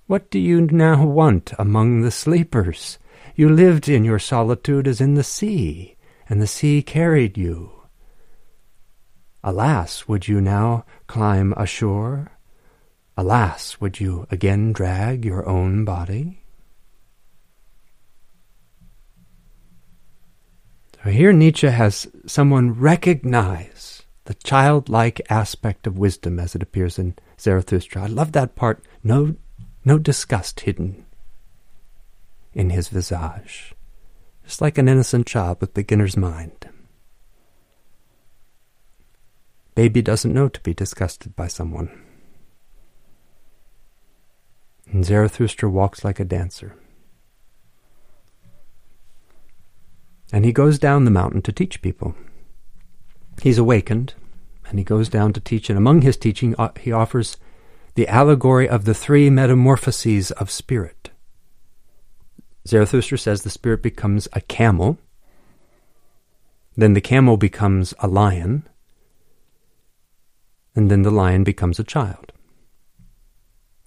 [0.10, 2.97] What do you now want among the sleepers?
[3.36, 5.97] You lived in your solitude as in the sea,
[6.28, 7.84] and the sea carried you.
[9.43, 12.32] Alas, would you now climb ashore?
[13.16, 16.41] Alas, would you again drag your own body?
[21.03, 27.14] So here Nietzsche has someone recognize the childlike aspect of wisdom as it appears in
[27.39, 28.05] Zarathustra.
[28.05, 28.84] I love that part.
[29.03, 29.36] No,
[29.89, 31.03] no disgust hidden
[32.53, 33.73] in his visage,
[34.43, 36.69] just like an innocent child with beginner's mind.
[39.73, 41.89] Baby doesn't know to be disgusted by someone.
[44.91, 46.75] And Zarathustra walks like a dancer.
[50.31, 52.13] And he goes down the mountain to teach people.
[53.41, 54.13] He's awakened,
[54.67, 57.37] and he goes down to teach, and among his teaching, uh, he offers
[57.95, 61.09] the allegory of the three metamorphoses of spirit.
[62.67, 64.97] Zarathustra says the spirit becomes a camel,
[66.75, 68.67] then the camel becomes a lion,
[70.75, 72.31] and then the lion becomes a child.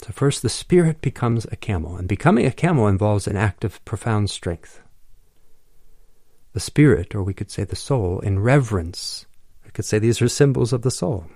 [0.03, 3.82] So, first, the spirit becomes a camel, and becoming a camel involves an act of
[3.84, 4.80] profound strength.
[6.55, 9.26] The spirit, or we could say the soul, in reverence,
[9.64, 11.26] we could say these are symbols of the soul.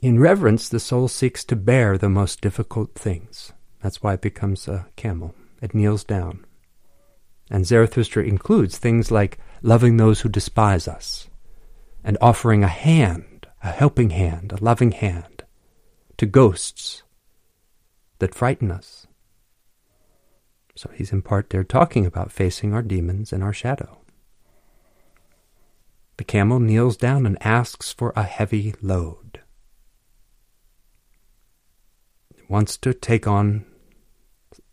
[0.00, 3.52] In reverence, the soul seeks to bear the most difficult things.
[3.82, 5.34] That's why it becomes a camel.
[5.62, 6.44] It kneels down.
[7.50, 11.28] And Zarathustra includes things like loving those who despise us,
[12.04, 15.44] and offering a hand, a helping hand, a loving hand,
[16.18, 17.02] to ghosts
[18.18, 19.06] that frighten us.
[20.74, 23.98] So he's in part there talking about facing our demons and our shadow.
[26.18, 29.40] The camel kneels down and asks for a heavy load.
[32.30, 33.64] It wants to take on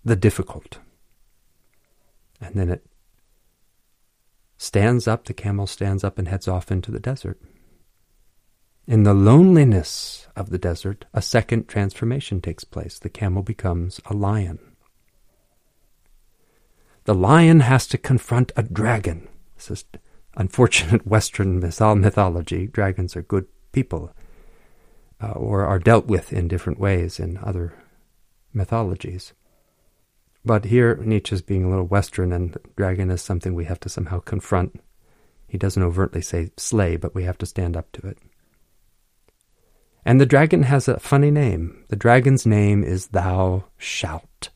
[0.04, 0.80] the difficult.
[2.42, 2.86] And then it
[4.58, 7.40] stands up, the camel stands up and heads off into the desert.
[8.86, 13.00] In the loneliness of the desert, a second transformation takes place.
[13.00, 14.60] The camel becomes a lion.
[17.06, 19.28] The lion has to confront a dragon.
[19.56, 19.86] This is
[20.36, 22.68] unfortunate Western mythology.
[22.68, 24.14] Dragons are good people,
[25.24, 27.74] uh, or are dealt with in different ways in other
[28.54, 29.34] mythologies.
[30.44, 33.90] But here, Nietzsche's being a little Western, and the dragon is something we have to
[33.90, 34.82] somehow confront.
[35.48, 38.18] He doesn't overtly say slay, but we have to stand up to it.
[40.06, 41.86] And the dragon has a funny name.
[41.88, 44.50] The dragon's name is Thou Shalt.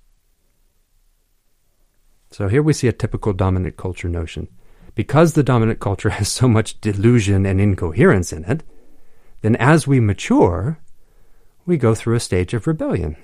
[2.32, 4.50] So here we see a typical dominant culture notion.
[4.96, 8.64] Because the dominant culture has so much delusion and incoherence in it,
[9.42, 10.80] then as we mature,
[11.66, 13.16] we go through a stage of rebellion.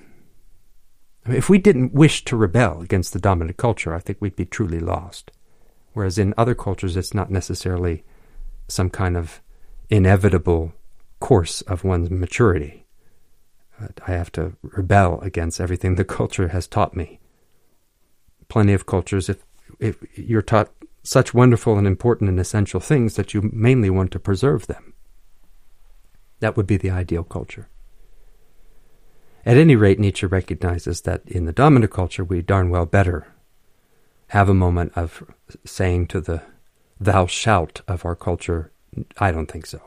[1.25, 4.79] If we didn't wish to rebel against the dominant culture, I think we'd be truly
[4.79, 5.31] lost.
[5.93, 8.03] Whereas in other cultures, it's not necessarily
[8.67, 9.41] some kind of
[9.89, 10.73] inevitable
[11.19, 12.85] course of one's maturity.
[14.05, 17.19] I have to rebel against everything the culture has taught me.
[18.49, 19.45] Plenty of cultures, if,
[19.79, 20.71] if you're taught
[21.03, 24.92] such wonderful and important and essential things that you mainly want to preserve them.
[26.43, 27.69] That would be the ideal culture.
[29.45, 33.27] At any rate, Nietzsche recognizes that in the dominant culture, we darn well better
[34.27, 35.23] have a moment of
[35.63, 36.41] saying to the
[36.99, 38.73] thou shalt of our culture,
[39.17, 39.79] I don't think so.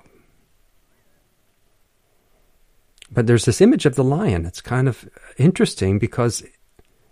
[3.11, 4.47] But there's this image of the lion.
[4.47, 5.07] It's kind of
[5.37, 6.43] interesting because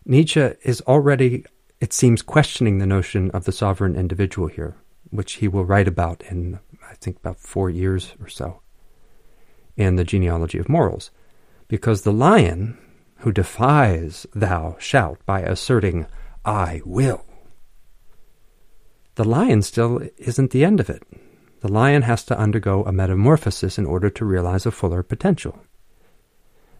[0.06, 1.44] Nietzsche is already,
[1.80, 4.74] it seems, questioning the notion of the sovereign individual here,
[5.10, 6.60] which he will write about in,
[6.90, 8.62] I think, about four years or so
[9.76, 11.10] in the genealogy of morals.
[11.68, 12.78] Because the lion,
[13.18, 16.06] who defies thou shalt by asserting,
[16.44, 17.24] I will,
[19.14, 21.02] the lion still isn't the end of it.
[21.60, 25.60] The lion has to undergo a metamorphosis in order to realize a fuller potential.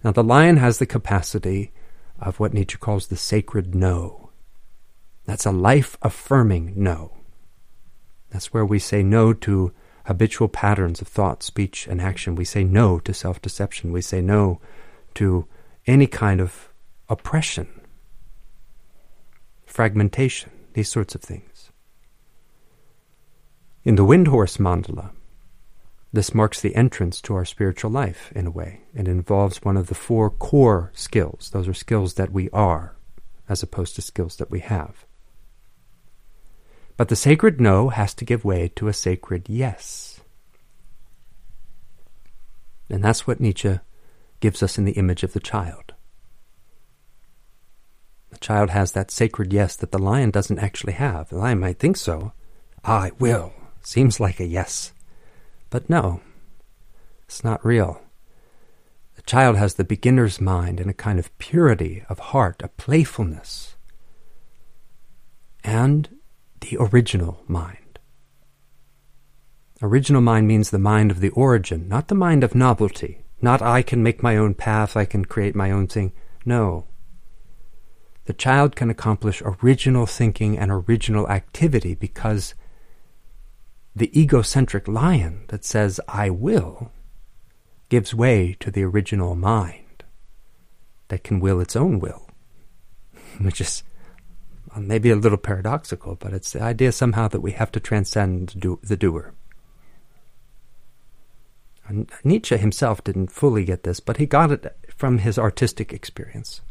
[0.03, 1.73] Now, the lion has the capacity
[2.21, 4.31] of what Nietzsche calls the sacred no.
[5.25, 7.17] That's a life affirming no.
[8.31, 9.73] That's where we say no to
[10.05, 12.35] habitual patterns of thought, speech, and action.
[12.35, 13.93] We say no to self deception.
[13.93, 14.61] We say no
[15.15, 15.47] to
[15.87, 16.69] any kind of
[17.09, 17.69] oppression,
[19.67, 21.71] fragmentation, these sorts of things.
[23.85, 25.11] In the Windhorse Mandala,
[26.13, 28.83] this marks the entrance to our spiritual life in a way.
[28.95, 31.51] It involves one of the four core skills.
[31.53, 32.97] Those are skills that we are,
[33.49, 35.04] as opposed to skills that we have.
[36.97, 40.21] But the sacred no has to give way to a sacred yes.
[42.89, 43.81] And that's what Nietzsche
[44.41, 45.95] gives us in the image of the child.
[48.31, 51.29] The child has that sacred yes that the lion doesn't actually have.
[51.29, 52.33] The lion might think so.
[52.85, 53.53] I will.
[53.83, 54.93] Seems like a yes.
[55.71, 56.21] But no,
[57.25, 58.03] it's not real.
[59.17, 63.77] The child has the beginner's mind and a kind of purity of heart, a playfulness,
[65.63, 66.09] and
[66.65, 67.99] the original mind.
[69.83, 73.25] Original mind means the mind of the origin, not the mind of novelty.
[73.43, 76.13] Not I can make my own path, I can create my own thing.
[76.47, 76.87] No.
[78.25, 82.55] The child can accomplish original thinking and original activity because
[83.95, 86.91] the egocentric lion that says, I will,
[87.91, 90.05] gives way to the original mind
[91.09, 92.31] that can will its own will,
[93.41, 93.83] which is
[94.81, 98.49] maybe a little paradoxical, but it's the idea somehow that we have to transcend
[98.83, 99.35] the doer.
[101.87, 106.63] And Nietzsche himself didn't fully get this, but he got it from his artistic experience.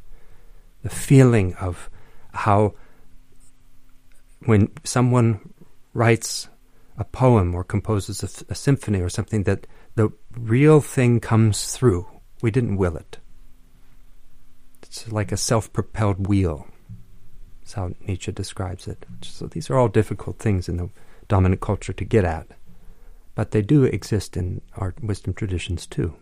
[0.82, 1.90] The feeling of
[2.34, 2.74] how,
[4.46, 5.54] when someone
[5.94, 6.50] writes
[6.98, 12.08] a poem or composes a, a symphony or something that the real thing comes through.
[12.42, 13.20] We didn't will it.
[14.82, 16.68] It's like a self propelled wheel.
[17.72, 19.06] How Nietzsche describes it.
[19.22, 20.90] So these are all difficult things in the
[21.28, 22.48] dominant culture to get at.
[23.36, 26.16] But they do exist in our wisdom traditions too.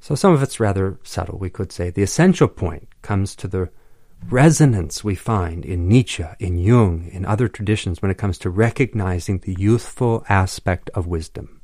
[0.00, 1.90] So some of it's rather subtle, we could say.
[1.90, 3.70] The essential point comes to the
[4.28, 9.38] resonance we find in Nietzsche, in Jung, in other traditions when it comes to recognizing
[9.38, 11.60] the youthful aspect of wisdom.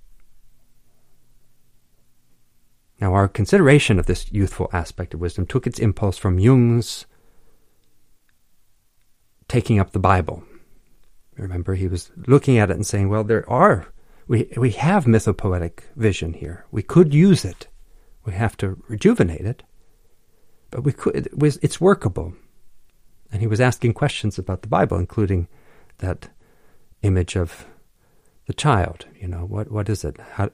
[3.00, 7.06] Now, our consideration of this youthful aspect of wisdom took its impulse from Jung's
[9.50, 10.44] taking up the Bible.
[11.36, 13.88] Remember, he was looking at it and saying, well, there are,
[14.28, 16.64] we, we have mythopoetic vision here.
[16.70, 17.66] We could use it.
[18.24, 19.64] We have to rejuvenate it.
[20.70, 22.34] But we could, it was, it's workable.
[23.32, 25.48] And he was asking questions about the Bible, including
[25.98, 26.28] that
[27.02, 27.66] image of
[28.46, 29.06] the child.
[29.20, 30.16] You know, what what is it?
[30.32, 30.50] How,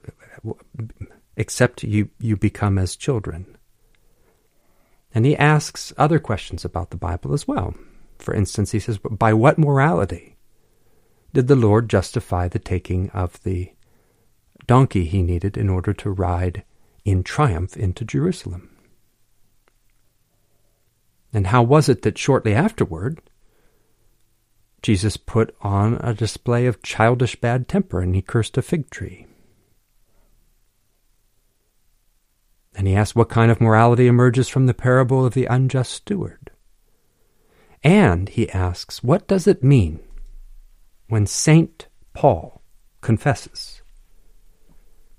[1.35, 3.57] except you you become as children.
[5.13, 7.73] And he asks other questions about the Bible as well.
[8.19, 10.37] For instance, he says, "By what morality
[11.33, 13.71] did the Lord justify the taking of the
[14.65, 16.63] donkey he needed in order to ride
[17.05, 18.69] in triumph into Jerusalem?"
[21.33, 23.21] And how was it that shortly afterward,
[24.81, 29.27] Jesus put on a display of childish bad temper and he cursed a fig tree?
[32.75, 36.51] And he asked what kind of morality emerges from the parable of the unjust steward.
[37.83, 39.99] And he asks, what does it mean
[41.07, 41.87] when St.
[42.13, 42.61] Paul
[43.01, 43.81] confesses,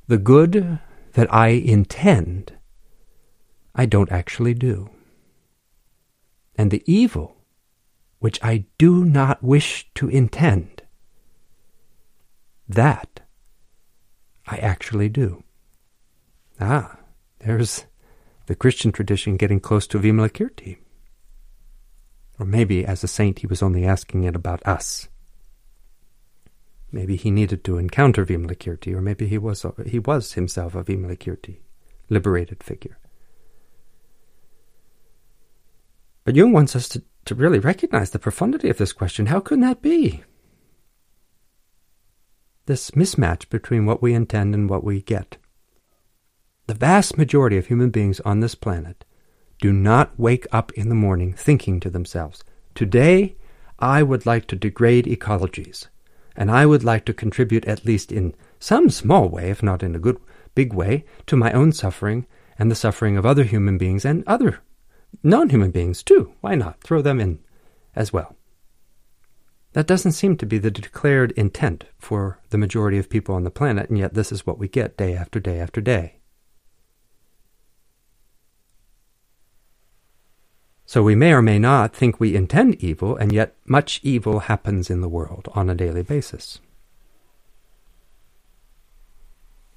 [0.07, 0.81] the good
[1.13, 2.53] that I intend,
[3.75, 4.91] I don't actually do?
[6.59, 7.37] and the evil
[8.19, 10.83] which I do not wish to intend,
[12.69, 13.21] that
[14.49, 15.45] I actually do.
[16.61, 16.99] Ah,
[17.39, 17.87] there's
[18.47, 20.79] the Christian tradition getting close to Vimalakirti.
[22.39, 25.09] Or maybe as a saint he was only asking it about us.
[26.91, 31.59] Maybe he needed to encounter Vimalakirti, or maybe he was he was himself a Vimalakirti,
[32.09, 32.99] liberated figure.
[36.25, 39.27] But Jung wants us to, to really recognize the profundity of this question.
[39.27, 40.23] How can that be?
[42.67, 45.39] This mismatch between what we intend and what we get.
[46.67, 49.05] The vast majority of human beings on this planet
[49.61, 52.45] do not wake up in the morning thinking to themselves,
[52.75, 53.37] Today
[53.79, 55.89] I would like to degrade ecologies
[56.37, 59.97] and I would like to contribute at least in some small way, if not in
[59.97, 60.21] a good
[60.55, 62.25] big way, to my own suffering
[62.57, 64.61] and the suffering of other human beings and other
[65.25, 66.33] non human beings too.
[66.41, 66.81] Why not?
[66.81, 67.41] Throw them in
[67.97, 68.37] as well.
[69.73, 73.51] That doesn't seem to be the declared intent for the majority of people on the
[73.51, 76.18] planet, and yet this is what we get day after day after day.
[80.89, 84.89] So we may or may not think we intend evil, and yet much evil happens
[84.89, 86.61] in the world on a daily basis.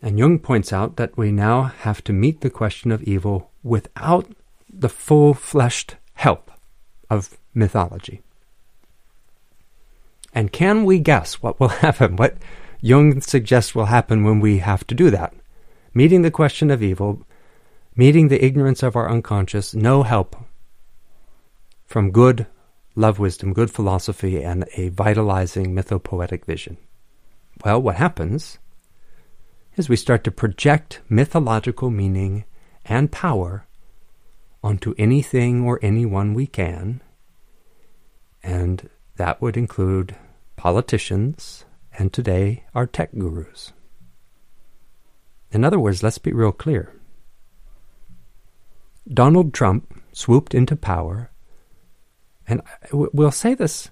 [0.01, 4.31] And Jung points out that we now have to meet the question of evil without
[4.69, 6.49] the full fleshed help
[7.09, 8.21] of mythology.
[10.33, 12.15] And can we guess what will happen?
[12.15, 12.37] What
[12.79, 15.33] Jung suggests will happen when we have to do that?
[15.93, 17.27] Meeting the question of evil,
[17.97, 20.37] meeting the ignorance of our unconscious, no help
[21.91, 22.47] from good
[22.95, 26.77] love wisdom, good philosophy, and a vitalizing mythopoetic vision.
[27.65, 28.59] Well, what happens
[29.75, 32.45] is we start to project mythological meaning
[32.85, 33.67] and power
[34.63, 37.01] onto anything or anyone we can,
[38.41, 40.15] and that would include
[40.55, 41.65] politicians
[41.99, 43.73] and today our tech gurus.
[45.51, 46.93] In other words, let's be real clear.
[49.11, 51.31] Donald Trump swooped into power
[52.51, 52.61] and
[52.91, 53.89] we'll say this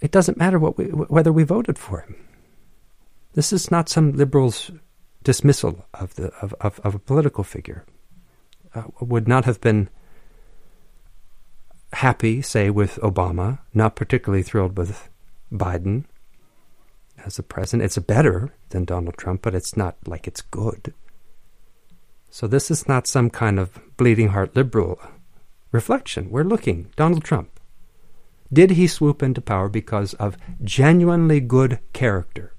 [0.00, 2.16] it doesn't matter what we, whether we voted for him.
[3.34, 4.70] This is not some liberal's
[5.22, 7.84] dismissal of, the, of, of, of a political figure.
[8.74, 9.88] Uh, would not have been
[11.92, 15.08] happy, say, with Obama, not particularly thrilled with
[15.52, 16.04] Biden
[17.24, 17.84] as a president.
[17.84, 20.92] It's better than Donald Trump, but it's not like it's good.
[22.30, 25.00] So this is not some kind of bleeding heart liberal
[25.74, 26.30] reflection.
[26.30, 26.88] We're looking.
[26.94, 27.50] Donald Trump.
[28.52, 32.54] Did he swoop into power because of genuinely good character?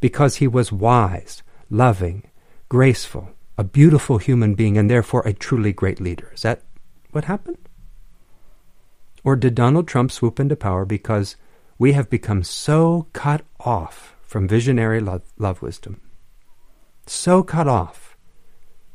[0.00, 2.24] Because he was wise, loving,
[2.70, 6.30] graceful, a beautiful human being, and therefore a truly great leader?
[6.34, 6.62] Is that
[7.10, 7.68] what happened?
[9.22, 11.36] Or did Donald Trump swoop into power because
[11.76, 16.00] we have become so cut off from visionary love, love wisdom,
[17.06, 18.16] so cut off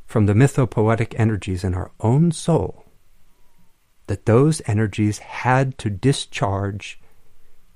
[0.07, 2.82] from the mythopoetic energies in our own soul
[4.07, 6.99] that those energies had to discharge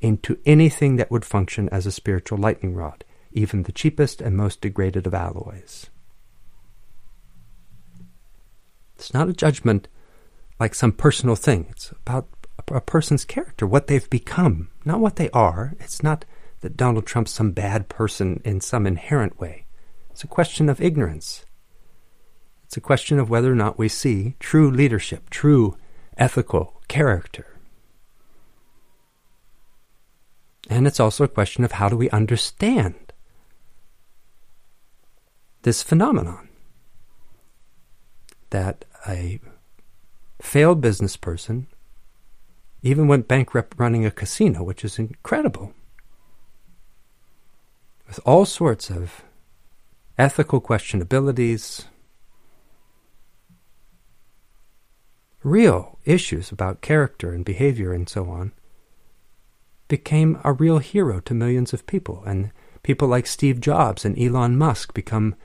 [0.01, 4.61] into anything that would function as a spiritual lightning rod, even the cheapest and most
[4.61, 5.87] degraded of alloys.
[8.95, 9.87] It's not a judgment
[10.59, 11.67] like some personal thing.
[11.69, 12.27] It's about
[12.69, 15.75] a person's character, what they've become, not what they are.
[15.79, 16.25] It's not
[16.61, 19.65] that Donald Trump's some bad person in some inherent way.
[20.11, 21.45] It's a question of ignorance.
[22.65, 25.77] It's a question of whether or not we see true leadership, true
[26.17, 27.45] ethical character.
[30.69, 33.13] And it's also a question of how do we understand
[35.61, 36.49] this phenomenon
[38.49, 39.39] that a
[40.41, 41.67] failed business person
[42.81, 45.73] even went bankrupt running a casino, which is incredible,
[48.07, 49.23] with all sorts of
[50.17, 51.85] ethical questionabilities,
[55.47, 58.51] real issues about character and behavior and so on,
[59.87, 62.23] became a real hero to millions of people.
[62.25, 62.51] And
[62.83, 65.35] people like Steve Jobs and Elon Musk become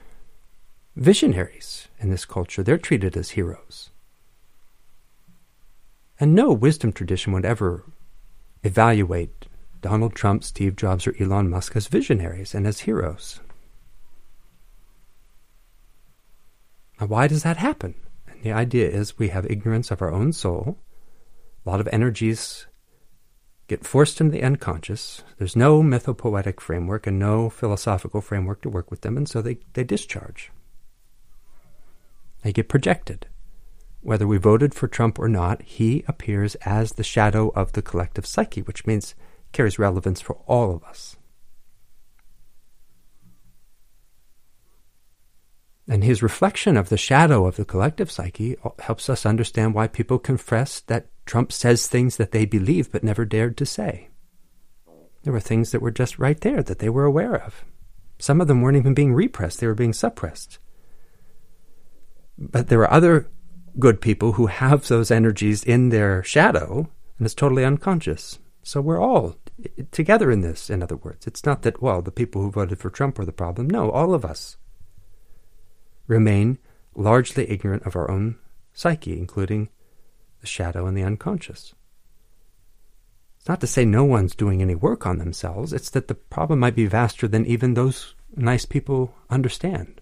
[0.96, 2.62] visionaries in this culture.
[2.62, 3.90] They're treated as heroes.
[6.18, 7.84] And no wisdom tradition would ever
[8.62, 9.46] evaluate
[9.80, 13.40] Donald Trump, Steve Jobs, or Elon Musk as visionaries and as heroes.
[17.00, 17.94] Now, why does that happen?
[18.42, 20.76] The idea is we have ignorance of our own soul.
[21.64, 22.66] A lot of energies
[23.68, 25.22] get forced into the unconscious.
[25.38, 29.58] There's no mythopoetic framework and no philosophical framework to work with them, and so they,
[29.74, 30.50] they discharge.
[32.42, 33.28] They get projected.
[34.00, 38.26] Whether we voted for Trump or not, he appears as the shadow of the collective
[38.26, 39.14] psyche, which means
[39.52, 41.16] carries relevance for all of us.
[45.88, 50.18] And his reflection of the shadow of the collective psyche helps us understand why people
[50.18, 54.08] confess that Trump says things that they believe but never dared to say.
[55.24, 57.64] There were things that were just right there that they were aware of.
[58.18, 60.58] Some of them weren't even being repressed, they were being suppressed.
[62.38, 63.28] But there are other
[63.78, 66.88] good people who have those energies in their shadow,
[67.18, 68.38] and it's totally unconscious.
[68.62, 69.36] So we're all
[69.90, 71.26] together in this, in other words.
[71.26, 73.68] It's not that, well, the people who voted for Trump are the problem.
[73.68, 74.56] No, all of us
[76.06, 76.58] remain
[76.94, 78.36] largely ignorant of our own
[78.72, 79.68] psyche, including
[80.40, 81.74] the shadow and the unconscious.
[83.38, 86.60] It's not to say no one's doing any work on themselves, it's that the problem
[86.60, 90.00] might be vaster than even those nice people understand.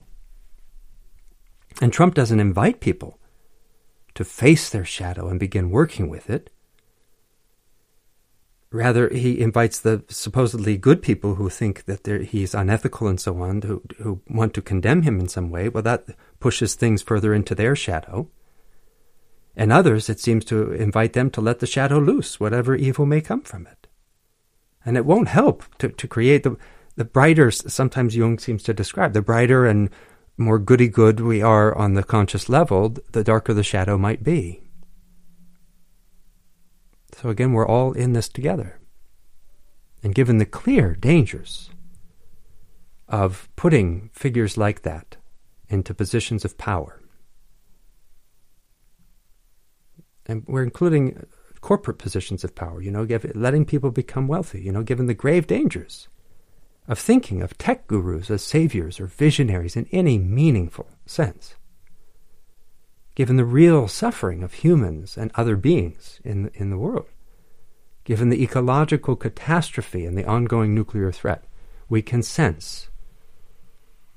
[1.81, 3.19] And Trump doesn't invite people
[4.15, 6.51] to face their shadow and begin working with it.
[8.73, 13.63] Rather, he invites the supposedly good people who think that he's unethical and so on,
[13.63, 15.69] who, who want to condemn him in some way.
[15.69, 16.07] Well, that
[16.39, 18.29] pushes things further into their shadow.
[19.57, 23.21] And others, it seems to invite them to let the shadow loose, whatever evil may
[23.21, 23.89] come from it.
[24.85, 26.57] And it won't help to, to create the,
[26.95, 29.91] the brighter, sometimes Jung seems to describe, the brighter and
[30.39, 34.63] more goody good we are on the conscious level, the darker the shadow might be.
[37.21, 38.81] So again, we're all in this together.
[40.03, 41.69] And given the clear dangers
[43.09, 45.19] of putting figures like that
[45.69, 47.03] into positions of power,
[50.25, 51.27] and we're including
[51.61, 55.47] corporate positions of power, you know, letting people become wealthy, you know, given the grave
[55.47, 56.09] dangers
[56.89, 61.55] of thinking of tech gurus as saviors or visionaries in any meaningful sense.
[63.21, 67.05] Given the real suffering of humans and other beings in, in the world,
[68.03, 71.45] given the ecological catastrophe and the ongoing nuclear threat,
[71.91, 72.89] we can sense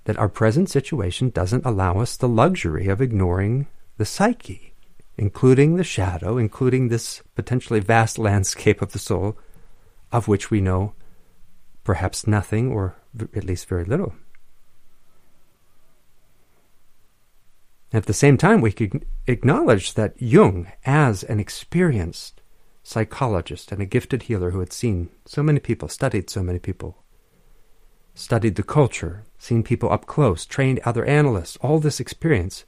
[0.05, 3.67] that our present situation doesn't allow us the luxury of ignoring
[3.97, 4.73] the psyche
[5.17, 9.37] including the shadow, including this potentially vast landscape of the soul,
[10.13, 10.93] of which we know
[11.83, 12.95] perhaps nothing or
[13.35, 14.15] at least very little.
[17.93, 22.41] At the same time, we can acknowledge that Jung, as an experienced
[22.81, 27.03] psychologist and a gifted healer who had seen so many people, studied so many people,
[28.15, 32.65] studied the culture, seen people up close, trained other analysts, all this experience,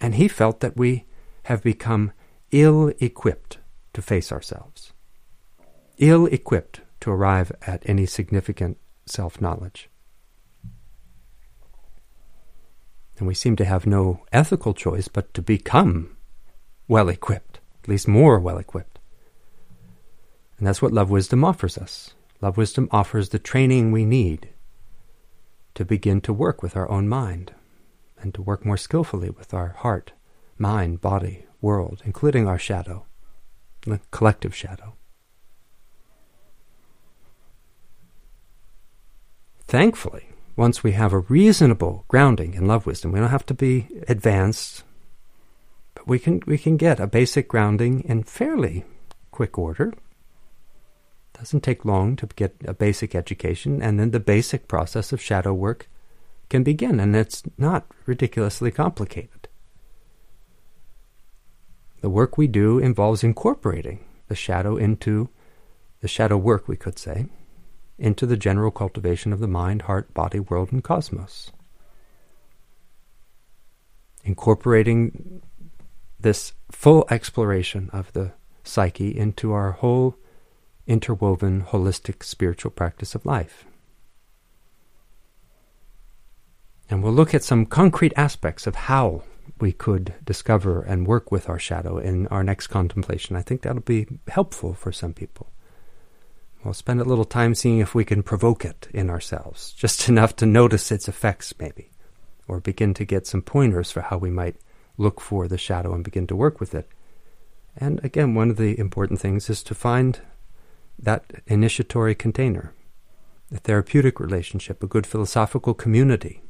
[0.00, 1.04] and he felt that we
[1.44, 2.12] have become
[2.50, 3.58] ill equipped
[3.92, 4.92] to face ourselves,
[5.98, 9.88] ill equipped to arrive at any significant self knowledge.
[13.20, 16.16] And we seem to have no ethical choice but to become
[16.88, 18.98] well equipped, at least more well equipped.
[20.56, 22.14] And that's what love wisdom offers us.
[22.40, 24.48] Love wisdom offers the training we need
[25.74, 27.52] to begin to work with our own mind
[28.18, 30.12] and to work more skillfully with our heart
[30.56, 33.04] mind, body, world, including our shadow,
[33.82, 34.94] the collective shadow.
[39.66, 40.29] Thankfully,
[40.60, 44.82] once we have a reasonable grounding in love wisdom, we don't have to be advanced,
[45.94, 48.84] but we can we can get a basic grounding in fairly
[49.30, 49.94] quick order.
[51.32, 55.54] Doesn't take long to get a basic education, and then the basic process of shadow
[55.54, 55.88] work
[56.50, 59.48] can begin, and it's not ridiculously complicated.
[62.02, 65.30] The work we do involves incorporating the shadow into
[66.02, 67.30] the shadow work, we could say,
[68.00, 71.52] into the general cultivation of the mind, heart, body, world, and cosmos.
[74.24, 75.42] Incorporating
[76.18, 78.32] this full exploration of the
[78.64, 80.16] psyche into our whole
[80.86, 83.64] interwoven, holistic spiritual practice of life.
[86.88, 89.22] And we'll look at some concrete aspects of how
[89.60, 93.36] we could discover and work with our shadow in our next contemplation.
[93.36, 95.52] I think that'll be helpful for some people.
[96.64, 100.36] We'll spend a little time seeing if we can provoke it in ourselves, just enough
[100.36, 101.90] to notice its effects, maybe,
[102.46, 104.56] or begin to get some pointers for how we might
[104.98, 106.88] look for the shadow and begin to work with it.
[107.76, 110.20] And again, one of the important things is to find
[110.98, 112.74] that initiatory container,
[113.50, 116.42] a therapeutic relationship, a good philosophical community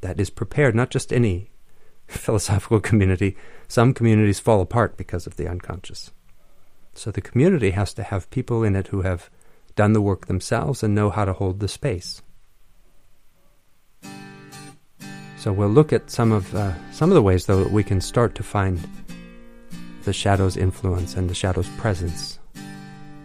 [0.00, 1.52] that is prepared, not just any
[2.08, 3.36] philosophical community,
[3.68, 6.10] some communities fall apart because of the unconscious.
[6.94, 9.30] So the community has to have people in it who have
[9.76, 12.22] done the work themselves and know how to hold the space.
[15.38, 18.00] So we'll look at some of uh, some of the ways, though, that we can
[18.00, 18.80] start to find
[20.02, 22.40] the shadow's influence and the shadow's presence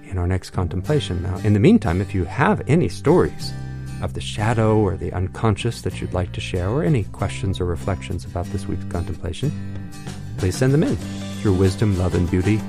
[0.03, 1.23] in our next contemplation.
[1.23, 3.53] Now, in the meantime, if you have any stories
[4.03, 7.65] of the shadow or the unconscious that you'd like to share, or any questions or
[7.65, 9.51] reflections about this week's contemplation,
[10.37, 10.95] please send them in
[11.41, 12.59] through wisdom, love, and beauty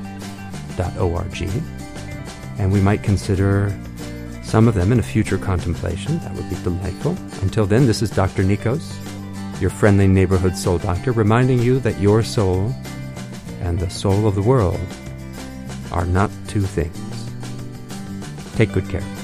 [2.63, 3.77] and we might consider
[4.45, 6.21] some of them in a future contemplation.
[6.21, 7.17] That would be delightful.
[7.43, 8.45] Until then, this is Dr.
[8.45, 8.93] Nikos,
[9.61, 12.73] your friendly neighborhood soul doctor, reminding you that your soul
[13.63, 14.79] and the soul of the world
[15.91, 16.97] are not two things.
[18.55, 19.22] Take good care.